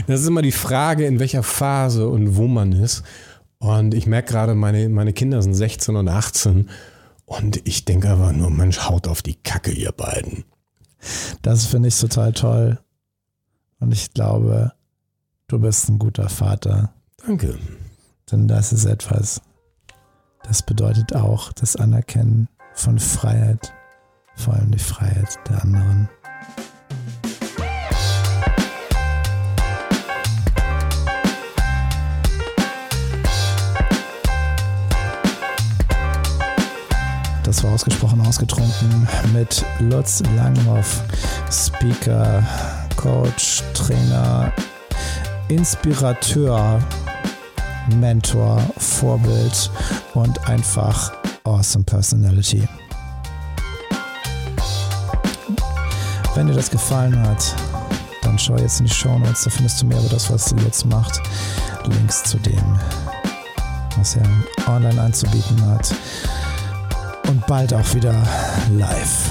das 0.07 0.21
ist 0.21 0.27
immer 0.27 0.41
die 0.41 0.51
Frage, 0.51 1.05
in 1.05 1.19
welcher 1.19 1.43
Phase 1.43 2.07
und 2.07 2.37
wo 2.37 2.47
man 2.47 2.71
ist. 2.71 3.03
Und 3.57 3.93
ich 3.93 4.07
merke 4.07 4.31
gerade, 4.31 4.55
meine, 4.55 4.87
meine 4.87 5.11
Kinder 5.11 5.41
sind 5.41 5.53
16 5.53 5.95
und 5.95 6.07
18. 6.07 6.69
Und 7.29 7.67
ich 7.67 7.85
denke 7.85 8.09
aber 8.09 8.33
nur, 8.33 8.49
Mensch, 8.49 8.79
haut 8.89 9.07
auf 9.07 9.21
die 9.21 9.35
Kacke, 9.35 9.71
ihr 9.71 9.91
beiden. 9.91 10.45
Das 11.43 11.67
finde 11.67 11.89
ich 11.89 11.99
total 11.99 12.33
toll. 12.33 12.79
Und 13.79 13.91
ich 13.91 14.15
glaube, 14.15 14.73
du 15.47 15.59
bist 15.59 15.87
ein 15.89 15.99
guter 15.99 16.27
Vater. 16.27 16.91
Danke. 17.17 17.59
Denn 18.31 18.47
das 18.47 18.73
ist 18.73 18.85
etwas, 18.85 19.41
das 20.43 20.63
bedeutet 20.63 21.15
auch 21.15 21.53
das 21.53 21.75
Anerkennen 21.75 22.49
von 22.73 22.97
Freiheit, 22.97 23.73
vor 24.35 24.55
allem 24.55 24.71
die 24.71 24.79
Freiheit 24.79 25.37
der 25.47 25.61
anderen. 25.61 26.09
Das 37.49 37.63
war 37.63 37.71
ausgesprochen 37.71 38.21
ausgetrunken 38.21 39.07
mit 39.33 39.65
Lutz 39.79 40.21
Langhoff, 40.35 41.01
Speaker, 41.51 42.43
Coach, 42.95 43.63
Trainer, 43.73 44.53
Inspirateur 45.47 46.79
Mentor, 47.95 48.61
Vorbild 48.77 49.71
und 50.13 50.47
einfach 50.47 51.11
awesome 51.43 51.83
Personality. 51.85 52.69
Wenn 56.35 56.45
dir 56.45 56.53
das 56.53 56.69
gefallen 56.69 57.19
hat, 57.19 57.55
dann 58.21 58.37
schau 58.37 58.57
jetzt 58.57 58.79
in 58.79 58.85
die 58.85 58.93
Show 58.93 59.17
Notes, 59.17 59.45
da 59.45 59.49
findest 59.49 59.81
du 59.81 59.87
mehr 59.87 59.97
über 59.97 60.09
das, 60.09 60.29
was 60.29 60.53
jetzt 60.63 60.85
macht. 60.85 61.19
Links 61.85 62.21
zu 62.25 62.37
dem, 62.37 62.79
was 63.97 64.17
er 64.17 64.27
online 64.67 65.01
anzubieten 65.01 65.65
hat. 65.65 65.91
Und 67.29 67.45
bald 67.45 67.73
auch 67.75 67.93
wieder 67.93 68.15
live. 68.71 69.29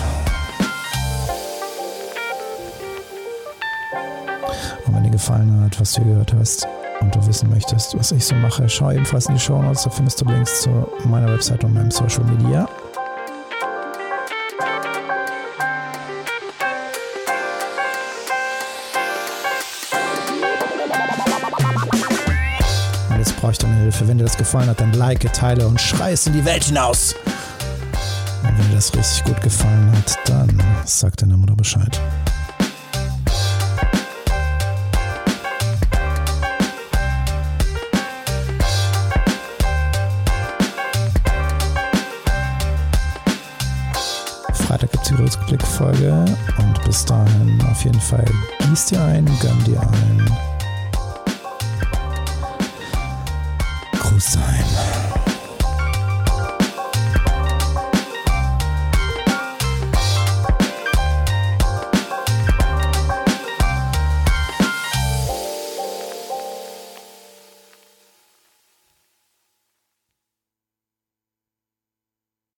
Und 4.87 4.95
wenn 4.95 5.03
dir 5.03 5.11
gefallen 5.11 5.65
hat, 5.65 5.81
was 5.81 5.95
du 5.95 6.05
gehört 6.05 6.33
hast, 6.39 6.69
und 7.01 7.15
du 7.15 7.27
wissen 7.27 7.51
möchtest, 7.51 7.99
was 7.99 8.13
ich 8.13 8.25
so 8.25 8.37
mache, 8.37 8.69
schau 8.69 8.93
ebenfalls 8.93 9.27
in 9.27 9.35
die 9.35 9.41
Show 9.41 9.61
Notes, 9.61 9.83
da 9.83 9.91
findest 9.91 10.21
du 10.21 10.27
Links 10.27 10.63
zu 10.63 10.89
meiner 11.05 11.33
Website 11.33 11.65
und 11.65 11.75
meinem 11.75 11.91
Social 11.91 12.25
Media. 12.25 12.69
Und 23.11 23.19
jetzt 23.19 23.37
brauche 23.41 23.53
ich 23.53 23.59
deine 23.59 23.77
Hilfe. 23.81 24.07
Wenn 24.07 24.19
dir 24.19 24.25
das 24.25 24.37
gefallen 24.37 24.69
hat, 24.69 24.81
dann 24.81 24.93
like, 24.93 25.33
teile 25.33 25.67
und 25.67 25.81
schrei 25.81 26.13
es 26.13 26.27
in 26.29 26.33
die 26.33 26.45
Welt 26.45 26.63
hinaus. 26.63 27.15
Wenn 28.59 28.69
dir 28.71 28.75
das 28.75 28.93
richtig 28.95 29.25
gut 29.25 29.41
gefallen 29.41 29.93
hat, 29.93 30.19
dann 30.29 30.63
sag 30.85 31.17
deiner 31.17 31.37
Mutter 31.37 31.55
Bescheid. 31.55 31.99
Rückblickfolge 45.19 46.25
und 46.59 46.85
bis 46.85 47.05
dahin 47.05 47.61
auf 47.71 47.85
jeden 47.85 48.01
Fall 48.01 48.25
gieß 48.61 48.87
dir 48.87 49.03
ein, 49.03 49.27
gönn 49.41 49.65
dir 49.65 49.81
ein. 49.81 50.48